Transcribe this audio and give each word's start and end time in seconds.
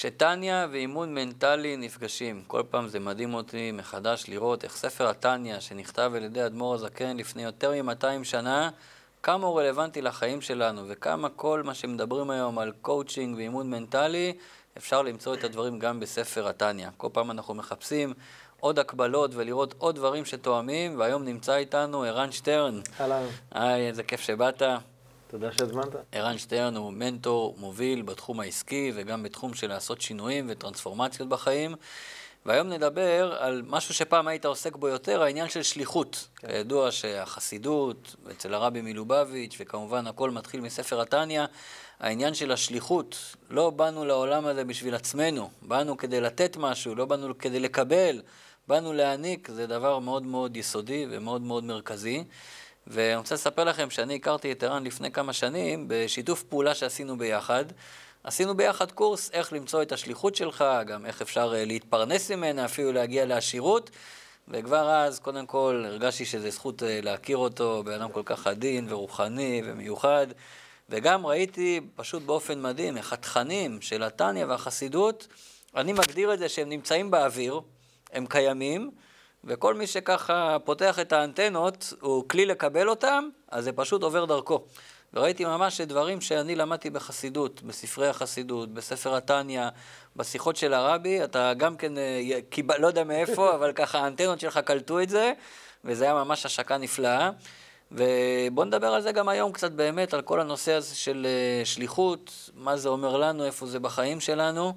כשתניא 0.00 0.66
ואימון 0.72 1.14
מנטלי 1.14 1.76
נפגשים, 1.76 2.42
כל 2.46 2.62
פעם 2.70 2.88
זה 2.88 3.00
מדהים 3.00 3.34
אותי 3.34 3.72
מחדש 3.72 4.24
לראות 4.28 4.64
איך 4.64 4.76
ספר 4.76 5.06
התניא, 5.06 5.60
שנכתב 5.60 6.12
על 6.16 6.24
ידי 6.24 6.46
אדמו"ר 6.46 6.74
הזקן 6.74 7.16
לפני 7.16 7.42
יותר 7.42 7.82
מ-200 7.82 8.24
שנה, 8.24 8.70
כמה 9.22 9.46
הוא 9.46 9.60
רלוונטי 9.60 10.02
לחיים 10.02 10.40
שלנו, 10.40 10.82
וכמה 10.88 11.28
כל 11.28 11.62
מה 11.62 11.74
שמדברים 11.74 12.30
היום 12.30 12.58
על 12.58 12.72
קואוצ'ינג 12.82 13.36
ואימון 13.36 13.70
מנטלי, 13.70 14.32
אפשר 14.76 15.02
למצוא 15.02 15.34
את 15.34 15.44
הדברים 15.44 15.78
גם 15.78 16.00
בספר 16.00 16.48
התניא. 16.48 16.90
כל 16.96 17.08
פעם 17.12 17.30
אנחנו 17.30 17.54
מחפשים 17.54 18.14
עוד 18.60 18.78
הקבלות 18.78 19.30
ולראות 19.34 19.74
עוד 19.78 19.94
דברים 19.94 20.24
שתואמים, 20.24 20.98
והיום 20.98 21.24
נמצא 21.24 21.56
איתנו 21.56 22.02
ערן 22.02 22.32
שטרן. 22.32 22.80
אהלן. 23.00 23.26
היי, 23.50 23.88
איזה 23.88 24.02
כיף 24.02 24.20
שבאת. 24.20 24.62
תודה 25.30 25.52
שהזמנת. 25.52 25.94
ערן 26.12 26.38
שטרן 26.38 26.76
הוא 26.76 26.92
מנטור 26.92 27.56
מוביל 27.58 28.02
בתחום 28.02 28.40
העסקי 28.40 28.92
וגם 28.94 29.22
בתחום 29.22 29.54
של 29.54 29.68
לעשות 29.68 30.00
שינויים 30.00 30.46
וטרנספורמציות 30.48 31.28
בחיים. 31.28 31.74
והיום 32.46 32.68
נדבר 32.68 33.36
על 33.38 33.62
משהו 33.66 33.94
שפעם 33.94 34.28
היית 34.28 34.44
עוסק 34.44 34.76
בו 34.76 34.88
יותר, 34.88 35.22
העניין 35.22 35.48
של 35.48 35.62
שליחות. 35.62 36.28
כן. 36.36 36.48
כידוע 36.48 36.90
שהחסידות, 36.90 38.16
אצל 38.30 38.54
הרבי 38.54 38.80
מלובביץ', 38.82 39.56
וכמובן 39.60 40.06
הכל 40.06 40.30
מתחיל 40.30 40.60
מספר 40.60 41.00
התניא, 41.00 41.44
העניין 42.00 42.34
של 42.34 42.52
השליחות, 42.52 43.16
לא 43.50 43.70
באנו 43.70 44.04
לעולם 44.04 44.46
הזה 44.46 44.64
בשביל 44.64 44.94
עצמנו, 44.94 45.50
באנו 45.62 45.96
כדי 45.96 46.20
לתת 46.20 46.56
משהו, 46.56 46.94
לא 46.94 47.04
באנו 47.04 47.38
כדי 47.38 47.60
לקבל, 47.60 48.22
באנו 48.68 48.92
להעניק, 48.92 49.48
זה 49.50 49.66
דבר 49.66 49.98
מאוד 49.98 50.22
מאוד 50.22 50.56
יסודי 50.56 51.06
ומאוד 51.10 51.42
מאוד 51.42 51.64
מרכזי. 51.64 52.24
ואני 52.92 53.16
רוצה 53.16 53.34
לספר 53.34 53.64
לכם 53.64 53.90
שאני 53.90 54.16
הכרתי 54.16 54.52
את 54.52 54.62
ערן 54.62 54.84
לפני 54.84 55.10
כמה 55.12 55.32
שנים 55.32 55.84
בשיתוף 55.88 56.42
פעולה 56.42 56.74
שעשינו 56.74 57.18
ביחד. 57.18 57.64
עשינו 58.24 58.56
ביחד 58.56 58.92
קורס 58.92 59.30
איך 59.32 59.52
למצוא 59.52 59.82
את 59.82 59.92
השליחות 59.92 60.34
שלך, 60.34 60.64
גם 60.86 61.06
איך 61.06 61.22
אפשר 61.22 61.52
אה, 61.56 61.64
להתפרנס 61.64 62.30
ממנה, 62.30 62.64
אפילו 62.64 62.92
להגיע 62.92 63.26
לעשירות. 63.26 63.90
וכבר 64.48 64.90
אז, 64.90 65.18
קודם 65.18 65.46
כל, 65.46 65.84
הרגשתי 65.86 66.24
שזו 66.24 66.50
זכות 66.50 66.82
אה, 66.82 67.00
להכיר 67.02 67.36
אותו, 67.36 67.82
בן 67.84 67.92
אדם 67.92 68.12
כל 68.12 68.22
כך 68.24 68.46
עדין 68.46 68.92
ורוחני 68.92 69.62
ומיוחד. 69.64 70.26
וגם 70.88 71.26
ראיתי 71.26 71.80
פשוט 71.96 72.22
באופן 72.22 72.62
מדהים 72.62 72.96
איך 72.96 73.12
התכנים 73.12 73.80
של 73.80 74.02
התניא 74.02 74.46
והחסידות, 74.46 75.26
אני 75.76 75.92
מגדיר 75.92 76.34
את 76.34 76.38
זה 76.38 76.48
שהם 76.48 76.68
נמצאים 76.68 77.10
באוויר, 77.10 77.60
הם 78.12 78.26
קיימים, 78.26 78.90
וכל 79.44 79.74
מי 79.74 79.86
שככה 79.86 80.56
פותח 80.64 80.98
את 80.98 81.12
האנטנות, 81.12 81.92
הוא 82.00 82.28
כלי 82.28 82.46
לקבל 82.46 82.88
אותם, 82.88 83.28
אז 83.48 83.64
זה 83.64 83.72
פשוט 83.72 84.02
עובר 84.02 84.24
דרכו. 84.24 84.64
וראיתי 85.14 85.44
ממש 85.44 85.80
דברים 85.80 86.20
שאני 86.20 86.56
למדתי 86.56 86.90
בחסידות, 86.90 87.62
בספרי 87.62 88.08
החסידות, 88.08 88.74
בספר 88.74 89.14
התניא, 89.14 89.68
בשיחות 90.16 90.56
של 90.56 90.74
הרבי, 90.74 91.24
אתה 91.24 91.52
גם 91.56 91.76
כן, 91.76 91.98
אה, 91.98 92.38
קיבל, 92.50 92.74
לא 92.78 92.86
יודע 92.86 93.04
מאיפה, 93.04 93.50
אבל 93.56 93.72
ככה 93.72 93.98
האנטנות 93.98 94.40
שלך 94.40 94.58
קלטו 94.58 95.00
את 95.00 95.08
זה, 95.08 95.32
וזה 95.84 96.04
היה 96.04 96.14
ממש 96.14 96.46
השקה 96.46 96.76
נפלאה. 96.76 97.30
ובואו 97.92 98.66
נדבר 98.66 98.86
על 98.86 99.02
זה 99.02 99.12
גם 99.12 99.28
היום 99.28 99.52
קצת 99.52 99.72
באמת, 99.72 100.14
על 100.14 100.22
כל 100.22 100.40
הנושא 100.40 100.72
הזה 100.72 100.94
של 100.94 101.26
אה, 101.26 101.64
שליחות, 101.64 102.50
מה 102.54 102.76
זה 102.76 102.88
אומר 102.88 103.16
לנו, 103.16 103.44
איפה 103.44 103.66
זה 103.66 103.80
בחיים 103.80 104.20
שלנו. 104.20 104.72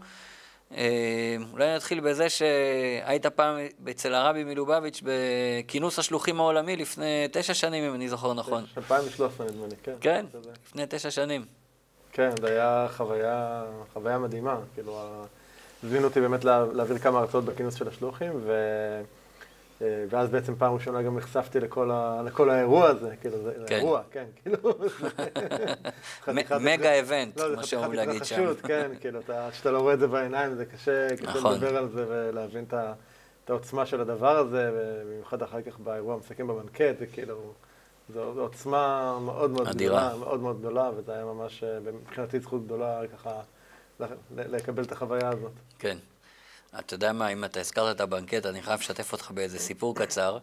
אה, 0.77 1.35
אולי 1.51 1.75
נתחיל 1.75 1.99
בזה 1.99 2.29
שהיית 2.29 3.25
פעם 3.25 3.55
אצל 3.91 4.13
הרבי 4.13 4.43
מלובביץ' 4.43 5.01
בכינוס 5.03 5.99
השלוחים 5.99 6.39
העולמי 6.39 6.75
לפני 6.75 7.25
תשע 7.31 7.53
שנים, 7.53 7.83
אם 7.83 7.95
אני 7.95 8.09
זוכר 8.09 8.33
נכון. 8.33 8.65
2013 8.77 9.47
נדמה 9.47 9.67
לי, 9.67 9.75
כן. 9.83 9.95
כן, 10.01 10.25
לפני 10.65 10.83
תשע 10.89 11.11
שנים. 11.11 11.45
כן, 12.11 12.29
זו 12.41 12.47
הייתה 12.47 12.87
חוויה, 12.97 13.63
חוויה 13.93 14.17
מדהימה. 14.17 14.57
כאילו, 14.73 14.99
הזמינו 15.83 16.07
אותי 16.07 16.21
באמת 16.21 16.45
להעביר 16.45 16.97
כמה 16.97 17.19
הרצאות 17.19 17.45
בכינוס 17.45 17.75
של 17.75 17.87
השלוחים, 17.87 18.31
ו... 18.43 18.53
אה, 19.83 20.05
ואז 20.09 20.29
בעצם 20.29 20.55
פעם 20.55 20.73
ראשונה 20.73 21.01
גם 21.01 21.17
נחשפתי 21.17 21.59
לכל, 21.59 21.91
ה, 21.91 22.21
לכל 22.25 22.49
האירוע 22.49 22.87
הזה, 22.87 23.15
כאילו 23.21 23.37
זה 23.43 23.53
כן. 23.67 23.75
אירוע, 23.75 24.01
כן, 24.11 24.25
כאילו. 24.43 24.57
מגה 26.71 26.99
אבנט, 26.99 27.41
כמו 27.41 27.63
שאומרים 27.63 27.93
להגיד 27.93 28.25
שם. 28.25 28.53
כן, 28.67 28.91
כאילו, 28.99 29.19
כשאתה 29.51 29.71
לא 29.71 29.79
רואה 29.79 29.93
את 29.93 29.99
זה 29.99 30.07
בעיניים, 30.07 30.55
זה 30.55 30.65
קשה, 30.65 31.07
קשה 31.15 31.23
נכון. 31.23 31.53
לדבר 31.53 31.77
על 31.77 31.89
זה 31.89 32.05
ולהבין 32.09 32.63
את, 32.63 32.73
את 33.45 33.49
העוצמה 33.49 33.85
של 33.85 34.01
הדבר 34.01 34.37
הזה, 34.37 34.71
ובמיוחד 34.73 35.41
אחר 35.41 35.61
כך 35.61 35.79
באירוע 35.79 36.13
המסכם 36.13 36.47
בבנקט, 36.47 36.99
זה 36.99 37.05
כאילו, 37.05 37.53
זו 38.09 38.33
עוצמה 38.37 39.17
מאוד 39.19 39.51
מאוד 39.51 39.67
אדירה. 39.67 40.07
גדולה, 40.07 40.25
מאוד 40.25 40.39
מאוד 40.39 40.59
גדולה, 40.59 40.91
וזה 40.97 41.13
היה 41.13 41.25
ממש, 41.25 41.63
אה, 41.63 41.79
מבחינתי 41.79 42.39
זכות 42.39 42.65
גדולה 42.65 43.01
ככה 43.13 43.41
לקבל 44.35 44.83
את 44.83 44.91
החוויה 44.91 45.29
הזאת. 45.29 45.51
כן. 45.79 45.97
אתה 46.79 46.93
יודע 46.93 47.13
מה, 47.13 47.27
אם 47.27 47.43
אתה 47.43 47.59
הזכרת 47.59 47.95
את 47.95 48.01
הבנקט, 48.01 48.45
אני 48.45 48.61
חייב 48.61 48.79
לשתף 48.79 49.11
אותך 49.13 49.31
באיזה 49.31 49.59
סיפור 49.59 49.95
קצר, 49.95 50.37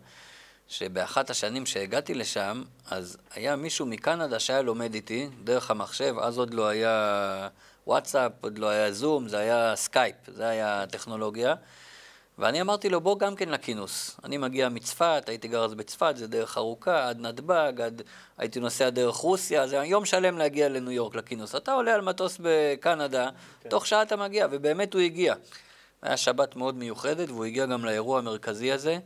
שבאחת 0.69 1.31
השנים 1.31 1.67
שהגעתי 1.67 2.15
לשם, 2.15 2.63
אז 2.91 3.17
היה 3.35 3.57
מישהו 3.57 3.87
מקנדה 3.87 4.39
שהיה 4.39 4.63
לומד 4.63 4.95
איתי, 4.95 5.29
דרך 5.45 5.71
המחשב, 5.71 6.15
אז 6.21 6.39
עוד 6.39 6.55
לא 6.55 6.69
היה 6.69 7.49
וואטסאפ, 7.87 8.33
עוד 8.41 8.59
לא 8.59 8.69
היה 8.69 8.93
זום, 8.93 9.29
זה 9.29 9.39
היה 9.39 9.77
סקייפ, 9.77 10.17
זה 10.27 10.49
היה 10.49 10.83
הטכנולוגיה. 10.83 11.55
ואני 12.39 12.61
אמרתי 12.61 12.89
לו, 12.89 13.01
בוא 13.01 13.19
גם 13.19 13.37
כן 13.37 13.49
לכינוס. 13.49 14.17
אני 14.25 14.39
מגיע 14.39 14.69
מצפת, 14.69 15.25
הייתי 15.27 15.49
גר 15.49 15.65
אז 15.65 15.75
בצפת, 15.75 16.17
זה 16.17 16.27
דרך 16.27 16.59
ארוכה, 16.59 17.09
עד 17.09 17.21
נתב"ג, 17.21 17.81
עד... 17.81 18.03
הייתי 18.39 18.61
נוסע 18.61 18.91
דרך 18.91 19.15
רוסיה, 19.15 19.67
זה 19.67 19.77
יום 19.77 20.05
שלם 20.05 20.39
להגיע 20.39 20.69
לניו 20.69 20.93
יורק 20.93 21.15
לכינוס. 21.15 21.55
אתה 21.55 21.73
עולה 21.73 21.95
על 21.95 22.01
מטוס 22.01 22.39
בקנדה, 22.41 23.29
כן. 23.62 23.69
תוך 23.69 23.87
שעה 23.87 24.03
אתה 24.03 24.17
מגיע, 24.17 24.47
ובאמת 24.51 24.95
הוא 24.95 25.03
הגיע. 25.03 25.35
היה 26.03 26.16
שבת 26.16 26.56
מאוד 26.56 26.75
מיוחדת, 26.75 27.28
והוא 27.28 27.44
הגיע 27.44 27.66
גם 27.66 27.84
לאירוע 27.84 28.19
המרכזי 28.19 28.72
הזה, 28.72 28.99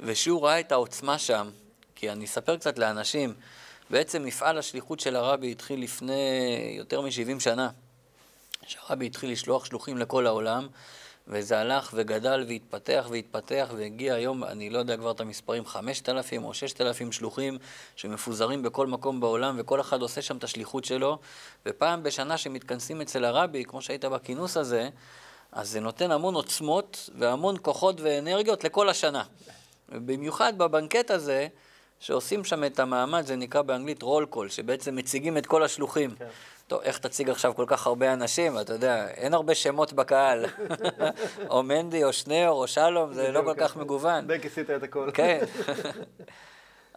ושהוא 0.00 0.42
ראה 0.46 0.60
את 0.60 0.72
העוצמה 0.72 1.18
שם, 1.18 1.50
כי 1.94 2.10
אני 2.10 2.24
אספר 2.24 2.56
קצת 2.56 2.78
לאנשים, 2.78 3.34
בעצם 3.90 4.24
מפעל 4.24 4.58
השליחות 4.58 5.00
של 5.00 5.16
הרבי 5.16 5.52
התחיל 5.52 5.82
לפני 5.82 6.74
יותר 6.78 7.00
מ-70 7.00 7.40
שנה. 7.40 7.70
שהרבי 8.66 9.06
התחיל 9.06 9.32
לשלוח 9.32 9.64
שלוחים 9.64 9.98
לכל 9.98 10.26
העולם, 10.26 10.68
וזה 11.28 11.58
הלך 11.58 11.90
וגדל 11.94 12.44
והתפתח 12.48 13.06
והתפתח 13.10 13.68
והגיע 13.76 14.14
היום, 14.14 14.44
אני 14.44 14.70
לא 14.70 14.78
יודע 14.78 14.96
כבר 14.96 15.10
את 15.10 15.20
המספרים, 15.20 15.66
5,000 15.66 16.44
או 16.44 16.54
6,000 16.54 17.12
שלוחים 17.12 17.58
שמפוזרים 17.96 18.62
בכל 18.62 18.86
מקום 18.86 19.20
בעולם 19.20 19.56
וכל 19.58 19.80
אחד 19.80 20.02
עושה 20.02 20.22
שם 20.22 20.36
את 20.36 20.44
השליחות 20.44 20.84
שלו. 20.84 21.18
ופעם 21.66 22.02
בשנה 22.02 22.38
שמתכנסים 22.38 23.00
אצל 23.00 23.24
הרבי, 23.24 23.64
כמו 23.64 23.82
שהיית 23.82 24.04
בכינוס 24.04 24.56
הזה, 24.56 24.88
אז 25.52 25.70
זה 25.70 25.80
נותן 25.80 26.10
המון 26.10 26.34
עוצמות 26.34 27.10
והמון 27.18 27.56
כוחות 27.62 28.00
ואנרגיות 28.00 28.64
לכל 28.64 28.88
השנה. 28.88 29.22
במיוחד 29.88 30.58
בבנקט 30.58 31.10
הזה, 31.10 31.46
שעושים 32.00 32.44
שם 32.44 32.64
את 32.64 32.78
המעמד, 32.78 33.26
זה 33.26 33.36
נקרא 33.36 33.62
באנגלית 33.62 34.02
רול 34.02 34.26
קול, 34.26 34.48
שבעצם 34.48 34.96
מציגים 34.96 35.36
את 35.36 35.46
כל 35.46 35.62
השלוחים. 35.62 36.10
כן. 36.10 36.26
טוב, 36.66 36.80
איך 36.82 36.98
תציג 36.98 37.30
עכשיו 37.30 37.54
כל 37.54 37.64
כך 37.66 37.86
הרבה 37.86 38.12
אנשים? 38.12 38.58
אתה 38.58 38.72
יודע, 38.72 39.08
אין 39.08 39.34
הרבה 39.34 39.54
שמות 39.54 39.92
בקהל. 39.92 40.44
או 41.50 41.62
מנדי, 41.62 42.04
או 42.04 42.12
שנר, 42.12 42.48
או 42.50 42.66
שלום, 42.66 43.12
זה 43.12 43.32
לא 43.32 43.42
כל 43.44 43.54
כך 43.56 43.76
מגוון. 43.76 44.26
די 44.26 44.40
כיסית 44.40 44.70
את 44.70 44.82
הכל. 44.82 45.10
כן. 45.14 45.38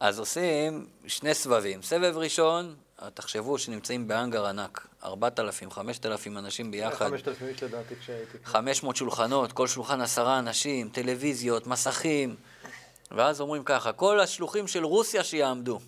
אז 0.03 0.19
עושים 0.19 0.86
שני 1.08 1.34
סבבים. 1.34 1.81
סבב 1.81 2.18
ראשון, 2.18 2.75
תחשבו 3.14 3.58
שנמצאים 3.58 4.08
באנגר 4.08 4.46
ענק, 4.46 4.88
4,000, 5.03 5.72
5,000 5.72 6.38
אנשים 6.38 6.72
ביחד. 6.72 7.06
5,000 7.08 7.47
איש 7.47 7.64
לדעתי 7.64 7.96
כשהייתי. 7.96 8.38
500 8.44 8.96
שולחנות, 8.96 9.52
כל 9.52 9.68
שולחן 9.68 10.02
עשרה 10.02 10.40
אנשים, 10.40 10.90
טלוויזיות, 10.90 11.68
מסכים. 11.68 12.36
ואז 13.12 13.42
אומרים 13.42 13.63
ככה, 13.63 13.94
כל 13.94 14.19
השלוחים 14.19 14.68
של 14.68 14.86
רוסיה 14.86 15.24
שיעמדו. 15.24 15.80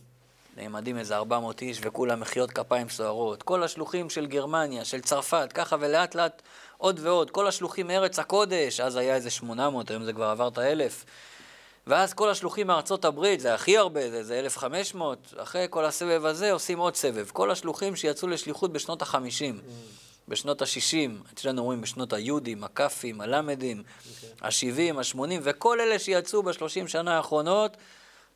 נעמדים 0.58 0.98
איזה 0.98 1.16
400 1.16 1.62
איש 1.62 1.80
וכולם 1.82 2.20
מחיאות 2.20 2.52
כפיים 2.52 2.90
סוערות. 2.90 3.44
כל 3.44 3.64
השלוחים 3.64 4.10
של 4.10 4.26
גרמניה, 4.26 4.86
של 4.86 5.02
צרפת, 5.02 5.50
ככה 5.54 5.76
ולאט 5.80 6.16
לאט 6.16 6.42
עוד 6.78 7.00
ועוד. 7.04 7.32
כל 7.32 7.48
השלוחים 7.48 7.88
מארץ 7.88 8.20
הקודש, 8.20 8.80
אז 8.80 8.96
היה 8.96 9.16
איזה 9.16 9.30
800, 9.30 9.92
היום 9.92 10.04
זה 10.04 10.14
כבר 10.14 10.26
עבר 10.26 10.48
את 10.48 10.58
האלף. 10.58 11.06
ואז 11.88 12.14
כל 12.14 12.30
השלוחים 12.30 12.68
מארצות 12.68 13.06
הברית, 13.06 13.40
זה 13.40 13.54
הכי 13.54 13.78
הרבה, 13.78 14.10
זה, 14.10 14.24
זה 14.24 14.40
1,500, 14.40 15.34
אחרי 15.38 15.68
כל 15.70 15.86
הסבב 15.86 16.26
הזה 16.26 16.52
עושים 16.52 16.80
עוד 16.80 16.96
סבב. 16.96 17.30
כל 17.34 17.52
השלוחים 17.52 17.96
שיצאו 17.96 18.28
לשליחות 18.28 18.74
בשנות 18.74 19.02
ה-50, 19.02 19.16
mm. 19.16 19.62
בשנות 20.28 20.62
ה-60, 20.62 21.34
אצלנו 21.34 21.62
אומרים 21.62 21.82
בשנות 21.82 22.14
היהודים, 22.14 22.64
הכ"פים, 22.64 23.22
הלמדים, 23.22 23.84
okay. 23.84 24.46
ה-70, 24.46 25.00
ה-80, 25.00 25.40
וכל 25.44 25.82
אלה 25.82 26.00
שיצאו 26.00 26.44
בשלושים 26.44 26.88
שנה 26.88 27.18
האחרונות, 27.18 27.78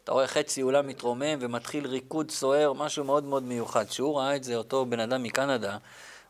אתה 0.04 0.12
רואה 0.12 0.28
חצי 0.28 0.62
אולם 0.62 0.88
מתרומם 0.88 1.38
ומתחיל 1.40 1.88
ריקוד 1.88 2.32
סוער, 2.32 2.74
משהו 2.74 3.04
מאוד 3.04 3.24
מאוד 3.24 3.44
מיוחד. 3.44 3.86
כשהוא 3.88 4.18
ראה 4.18 4.36
את 4.36 4.44
זה, 4.44 4.56
אותו 4.56 4.86
בן 4.86 5.00
אדם 5.00 5.24
מקנדה, 5.24 5.78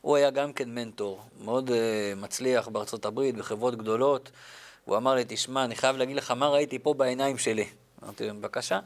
הוא 0.02 0.16
היה 0.16 0.30
גם 0.30 0.54
כן 0.54 0.70
מנטור, 0.70 1.22
מאוד 1.42 1.70
uh, 1.70 1.74
מצליח 2.16 2.68
בארצות 2.68 3.06
הברית, 3.06 3.36
בחברות 3.36 3.76
גדולות. 3.76 4.32
הוא 4.90 4.98
אמר 4.98 5.16
לי, 5.16 5.24
תשמע, 5.28 5.64
אני 5.64 5.76
חייב 5.76 5.98
להגיד 5.98 6.16
לך 6.16 6.32
מה 6.32 6.48
ראיתי 6.48 6.80
פה 6.80 6.94
בעיניים 6.94 7.38
שלי. 7.38 7.68
אמרתי 8.04 8.28
לו, 8.28 8.36
בבקשה. 8.36 8.80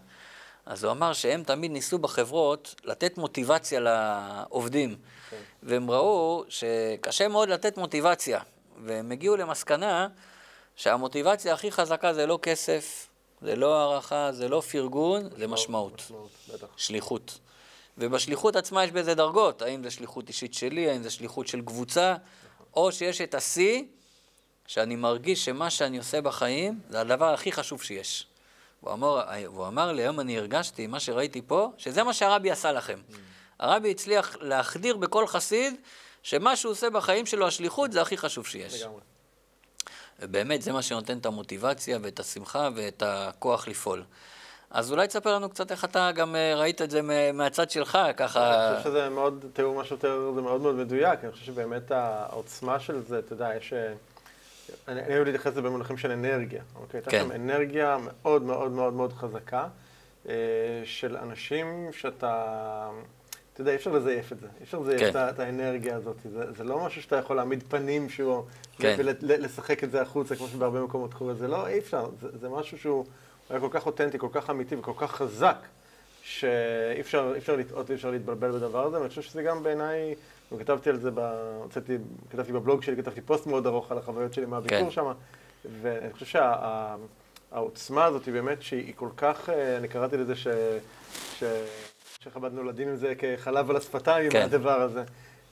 אז 0.65 0.83
הוא 0.83 0.91
אמר 0.91 1.13
שהם 1.13 1.43
תמיד 1.43 1.71
ניסו 1.71 1.97
בחברות 1.97 2.75
לתת 2.83 3.17
מוטיבציה 3.17 3.79
לעובדים. 3.79 4.89
Okay. 4.91 5.31
כן. 5.31 5.37
והם 5.63 5.91
ראו 5.91 6.43
שקשה 6.49 7.27
מאוד 7.27 7.49
לתת 7.49 7.77
מוטיבציה. 7.77 8.39
והם 8.85 9.11
הגיעו 9.11 9.35
למסקנה 9.35 10.07
שהמוטיבציה 10.75 11.53
הכי 11.53 11.71
חזקה 11.71 12.13
זה 12.13 12.25
לא 12.25 12.39
כסף, 12.41 13.07
זה 13.41 13.55
לא 13.55 13.75
הערכה, 13.79 14.31
זה 14.31 14.49
לא 14.49 14.61
פרגון, 14.61 15.29
זה 15.37 15.47
משמעות. 15.47 15.95
משמעות, 15.95 16.31
בטח. 16.53 16.67
שליחות. 16.77 17.39
ובשליחות 17.97 18.55
עצמה 18.55 18.83
יש 18.83 18.91
בזה 18.91 19.15
דרגות, 19.15 19.61
האם 19.61 19.83
זה 19.83 19.91
שליחות 19.91 20.27
אישית 20.27 20.53
שלי, 20.53 20.89
האם 20.89 21.03
זה 21.03 21.09
שליחות 21.09 21.47
של 21.47 21.61
קבוצה, 21.61 22.15
או 22.75 22.91
שיש 22.91 23.21
את 23.21 23.35
השיא, 23.35 23.83
שאני 24.67 24.95
מרגיש 24.95 25.45
שמה 25.45 25.69
שאני 25.69 25.97
עושה 25.97 26.21
בחיים 26.21 26.79
זה 26.89 27.01
הדבר 27.01 27.33
הכי 27.33 27.51
חשוב 27.51 27.81
שיש. 27.81 28.27
הוא 28.81 28.93
אמר, 28.93 29.21
הוא 29.45 29.67
אמר 29.67 29.91
לי, 29.91 30.01
היום 30.01 30.19
אני 30.19 30.37
הרגשתי, 30.37 30.87
מה 30.87 30.99
שראיתי 30.99 31.41
פה, 31.47 31.71
שזה 31.77 32.03
מה 32.03 32.13
שהרבי 32.13 32.51
עשה 32.51 32.71
לכם. 32.71 32.99
הרבי 33.59 33.91
הצליח 33.91 34.37
להחדיר 34.41 34.97
בכל 34.97 35.27
חסיד, 35.27 35.75
שמה 36.23 36.55
שהוא 36.55 36.71
עושה 36.71 36.89
בחיים 36.89 37.25
שלו, 37.25 37.47
השליחות, 37.47 37.91
זה 37.91 38.01
הכי 38.01 38.17
חשוב 38.17 38.47
שיש. 38.47 38.81
לגמרי. 38.81 39.01
ובאמת, 40.19 40.61
זה 40.61 40.71
מה 40.71 40.81
שנותן 40.81 41.17
את 41.17 41.25
המוטיבציה 41.25 41.97
ואת 42.01 42.19
השמחה 42.19 42.69
ואת 42.75 43.03
הכוח 43.05 43.67
לפעול. 43.67 44.03
אז 44.71 44.91
אולי 44.91 45.07
תספר 45.07 45.35
לנו 45.35 45.49
קצת 45.49 45.71
איך 45.71 45.85
אתה 45.85 46.11
גם 46.11 46.35
אה, 46.35 46.55
ראית 46.55 46.81
את 46.81 46.91
זה 46.91 47.01
מהצד 47.33 47.69
שלך, 47.69 47.97
ככה... 48.17 48.69
אני 48.69 48.77
חושב 48.77 48.89
שזה 48.89 49.09
מאוד, 49.09 49.45
תיאור 49.53 49.81
משהו 49.81 49.95
יותר, 49.95 50.31
זה 50.35 50.41
מאוד 50.41 50.61
מאוד 50.61 50.75
מדויק, 50.75 51.19
אני 51.23 51.31
חושב 51.31 51.45
שבאמת 51.45 51.91
העוצמה 51.91 52.79
של 52.79 53.01
זה, 53.07 53.19
אתה 53.19 53.33
יודע, 53.33 53.49
יש... 53.57 53.73
אני 54.87 55.01
אני 55.01 55.15
אוהב 55.15 55.25
להתייחס 55.25 55.47
לזה 55.47 55.61
במונחים 55.61 55.97
של 55.97 56.11
אנרגיה, 56.11 56.61
אוקיי? 56.75 56.97
הייתה 56.97 57.11
כן. 57.11 57.23
שם 57.23 57.31
אנרגיה 57.31 57.97
מאוד 58.03 58.41
מאוד 58.41 58.71
מאוד 58.71 58.93
מאוד 58.93 59.13
חזקה 59.13 59.67
אה, 60.29 60.33
של 60.83 61.17
אנשים 61.17 61.89
שאתה, 61.91 62.89
אתה 63.53 63.61
יודע, 63.61 63.71
אי 63.71 63.75
אפשר 63.75 63.91
לזייף 63.91 64.31
את 64.31 64.39
זה, 64.39 64.47
אי 64.59 64.63
אפשר 64.63 64.79
לזייף 64.79 64.99
כן. 64.99 65.09
את 65.09 65.15
את 65.15 65.39
האנרגיה 65.39 65.95
הזאת, 65.95 66.15
זה, 66.33 66.51
זה 66.51 66.63
לא 66.63 66.85
משהו 66.85 67.01
שאתה 67.01 67.15
יכול 67.15 67.35
להעמיד 67.35 67.63
פנים 67.69 68.09
שהוא, 68.09 68.43
כן. 68.77 68.95
ולשחק 68.97 69.83
את 69.83 69.91
זה 69.91 70.01
החוצה, 70.01 70.35
כמו 70.35 70.47
שבהרבה 70.47 70.81
מקומות 70.81 71.13
קורה, 71.13 71.33
זה 71.33 71.47
לא, 71.47 71.67
אי 71.67 71.79
אפשר, 71.79 72.09
זה, 72.21 72.27
זה 72.41 72.49
משהו 72.49 72.77
שהוא 72.77 73.05
היה 73.49 73.59
כל 73.59 73.69
כך 73.71 73.85
אותנטי, 73.85 74.19
כל 74.19 74.27
כך 74.31 74.49
אמיתי 74.49 74.75
וכל 74.75 74.93
כך 74.97 75.11
חזק, 75.11 75.57
שאי 76.23 76.99
אפשר, 76.99 77.33
אפשר 77.37 77.55
לטעות 77.55 77.89
ואי 77.89 77.95
אפשר 77.95 78.11
להתבלבל 78.11 78.51
בדבר 78.51 78.85
הזה, 78.85 78.97
ואני 78.97 79.09
חושב 79.09 79.21
שזה 79.21 79.43
גם 79.43 79.63
בעיניי, 79.63 80.15
וכתבתי 80.53 80.89
על 80.89 80.99
זה, 80.99 81.11
ב... 81.11 81.19
הוצאתי, 81.61 81.97
כתבתי 82.29 82.51
בבלוג 82.51 82.83
שלי, 82.83 82.97
כתבתי 82.97 83.21
פוסט 83.21 83.47
מאוד 83.47 83.67
ארוך 83.67 83.91
על 83.91 83.97
החוויות 83.97 84.33
שלי 84.33 84.45
מהביקור 84.45 84.79
כן. 84.79 84.91
שם, 84.91 85.11
ואני 85.81 86.13
חושב 86.13 86.39
שהעוצמה 87.51 88.05
הזאת 88.05 88.25
היא 88.25 88.33
באמת 88.33 88.61
שהיא 88.61 88.93
כל 88.95 89.09
כך, 89.17 89.49
אה, 89.49 89.77
אני 89.77 89.87
קראתי 89.87 90.17
לזה 90.17 90.35
ש... 90.35 90.47
ש... 91.39 91.43
שחב"ד 92.19 92.53
נולדים 92.53 92.87
עם 92.87 92.95
זה 92.95 93.13
כחלב 93.17 93.69
על 93.69 93.75
השפתיים, 93.75 94.31
כן. 94.31 94.41
הדבר 94.41 94.81
הזה. 94.81 95.03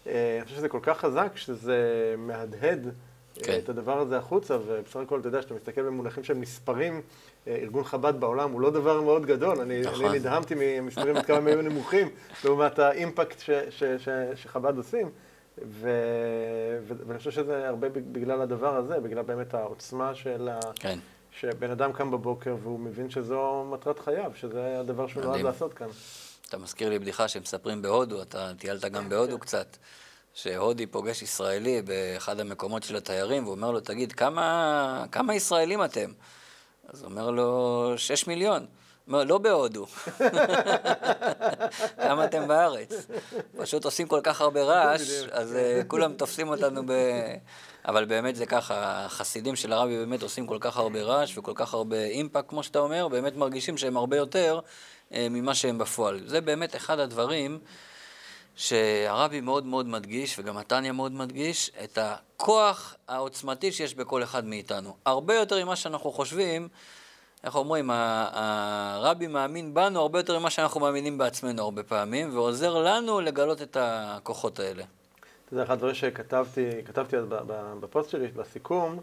אה, 0.08 0.36
אני 0.38 0.46
חושב 0.46 0.56
שזה 0.56 0.70
כל 0.70 0.80
כך 0.82 0.98
חזק, 0.98 1.32
שזה 1.36 2.16
מהדהד 2.18 2.88
כן. 3.36 3.60
את 3.64 3.70
הדבר 3.70 4.00
הזה 4.00 4.18
החוצה, 4.18 4.58
ובסך 4.68 4.96
הכל, 4.96 5.20
אתה 5.20 5.28
יודע, 5.28 5.40
כשאתה 5.40 5.54
מסתכל 5.54 5.82
במונחים 5.82 6.24
של 6.24 6.34
מספרים, 6.34 7.02
אה, 7.48 7.56
ארגון 7.56 7.84
חב"ד 7.84 8.20
בעולם 8.20 8.52
הוא 8.52 8.62
לא 8.62 8.70
דבר 8.70 9.02
מאוד 9.02 9.26
גדול. 9.26 9.62
אני, 9.62 9.82
נכון. 9.82 10.06
אני 10.06 10.20
נדהמתי 10.20 10.56
ממספרים 10.58 11.18
עד 11.18 11.26
כמה 11.26 11.38
הם 11.38 11.48
היו 11.48 11.62
נמוכים, 11.62 12.10
לעומת 12.44 12.80
האימפקט 12.80 13.40
ש, 13.40 13.50
ש, 13.70 13.84
ש, 13.84 14.10
שחב"ד 14.36 14.78
עושים. 14.78 15.10
ו, 15.58 15.90
ו, 16.88 16.94
ואני 17.08 17.18
חושב 17.18 17.32
שזה 17.32 17.68
הרבה 17.68 17.90
בגלל 17.90 18.42
הדבר 18.42 18.76
הזה, 18.76 19.00
בגלל 19.00 19.24
באמת 19.24 19.54
העוצמה 19.54 20.16
של 20.16 20.50
ה... 20.52 20.60
כן. 20.76 21.00
שבן 21.32 21.72
אדם 21.72 21.94
קם 21.94 22.12
בבוקר 22.12 22.56
והוא 22.64 22.80
מבין 22.80 23.10
שזו 23.10 23.66
מטרת 23.72 24.00
חייו, 24.00 24.32
שזה 24.36 24.80
הדבר 24.80 25.08
שהוא 25.08 25.24
נועד. 25.24 25.42
לעשות 25.42 25.74
כאן. 25.74 25.88
אתה 26.50 26.58
מזכיר 26.58 26.90
לי 26.90 27.00
בדיחה 27.00 27.28
שמספרים 27.28 27.82
בהודו, 27.82 28.22
אתה 28.22 28.52
טיילת 28.58 28.86
גם 28.86 29.10
בהודו 29.10 29.40
קצת, 29.40 29.78
שהודי 30.34 30.88
פוגש 30.88 31.22
ישראלי 31.22 31.82
באחד 31.82 32.40
המקומות 32.40 32.84
של 32.84 32.96
התיירים, 32.96 33.44
והוא 33.44 33.56
אומר 33.56 33.72
לו, 33.72 33.80
תגיד, 33.80 34.12
כמה, 34.12 35.06
כמה 35.12 35.36
ישראלים 35.36 35.84
אתם? 35.84 36.12
אז 36.88 37.02
הוא 37.02 37.10
אומר 37.10 37.32
לו, 37.32 37.94
שש 37.98 38.28
מיליון. 38.28 38.66
אומר, 39.08 39.24
לא 39.24 39.38
בהודו. 39.38 39.86
כמה 42.04 42.26
אתם 42.26 42.48
בארץ? 42.48 43.08
פשוט 43.58 43.86
עושים 43.86 44.08
כל 44.08 44.20
כך 44.24 44.42
הרבה 44.42 44.64
רעש, 44.64 45.02
אז 45.32 45.54
uh, 45.54 45.88
כולם 45.88 46.14
תופסים 46.14 46.50
אותנו 46.50 46.82
ב... 46.86 46.94
אבל 47.86 48.06
באמת 48.06 48.36
זה 48.36 48.46
ככה, 48.46 49.06
החסידים 49.06 49.56
של 49.56 49.74
הרבי 49.74 49.98
באמת 49.98 50.22
עושים 50.22 50.48
כל 50.48 50.58
כך 50.60 50.78
הרבה 50.78 51.02
רעש 51.02 51.38
וכל 51.38 51.52
כך 51.56 51.74
הרבה 51.74 52.04
אימפקט, 52.04 52.50
כמו 52.50 52.64
שאתה 52.64 52.80
אומר, 52.80 53.08
באמת 53.08 53.36
מרגישים 53.36 53.78
שהם 53.78 53.98
הרבה 53.98 54.18
יותר 54.18 54.60
uh, 55.10 55.16
ממה 55.30 55.56
שהם 55.56 55.78
בפועל. 55.78 56.22
זה 56.26 56.42
באמת 56.42 56.76
אחד 56.76 57.00
הדברים 57.00 57.60
שהרבי 58.56 59.42
מאוד 59.42 59.66
מאוד 59.66 59.88
מדגיש, 59.88 60.40
וגם 60.40 60.58
התניא 60.58 60.92
מאוד 60.92 61.12
מדגיש, 61.12 61.72
את 61.84 61.98
הכוח 62.02 62.96
העוצמתי 63.08 63.72
שיש 63.72 63.96
בכל 63.96 64.24
אחד 64.24 64.46
מאיתנו. 64.46 64.96
הרבה 65.06 65.36
יותר 65.36 65.66
ממה 65.66 65.76
שאנחנו 65.76 66.12
חושבים, 66.12 66.68
איך 67.44 67.56
אומרים, 67.56 67.90
הרבי 67.94 69.28
מאמין 69.28 69.74
בנו 69.74 70.00
הרבה 70.00 70.20
יותר 70.20 70.40
ממה 70.40 70.50
שאנחנו 70.50 70.80
מאמינים 70.80 71.18
בעצמנו 71.18 71.64
הרבה 71.64 71.84
פעמים, 71.84 72.36
ועוזר 72.36 72.78
לנו 72.78 73.22
לגלות 73.22 73.62
את 73.62 73.78
הכוחות 73.80 74.60
האלה. 74.60 74.84
אתה 75.46 75.54
יודע, 75.54 75.64
אחד 75.64 75.74
הדברים 75.74 75.96
שכתבתי, 75.96 76.70
כתבתי 76.86 77.18
אז 77.18 77.26
בפוסט 77.80 78.10
שלי, 78.10 78.28
בסיכום, 78.28 79.00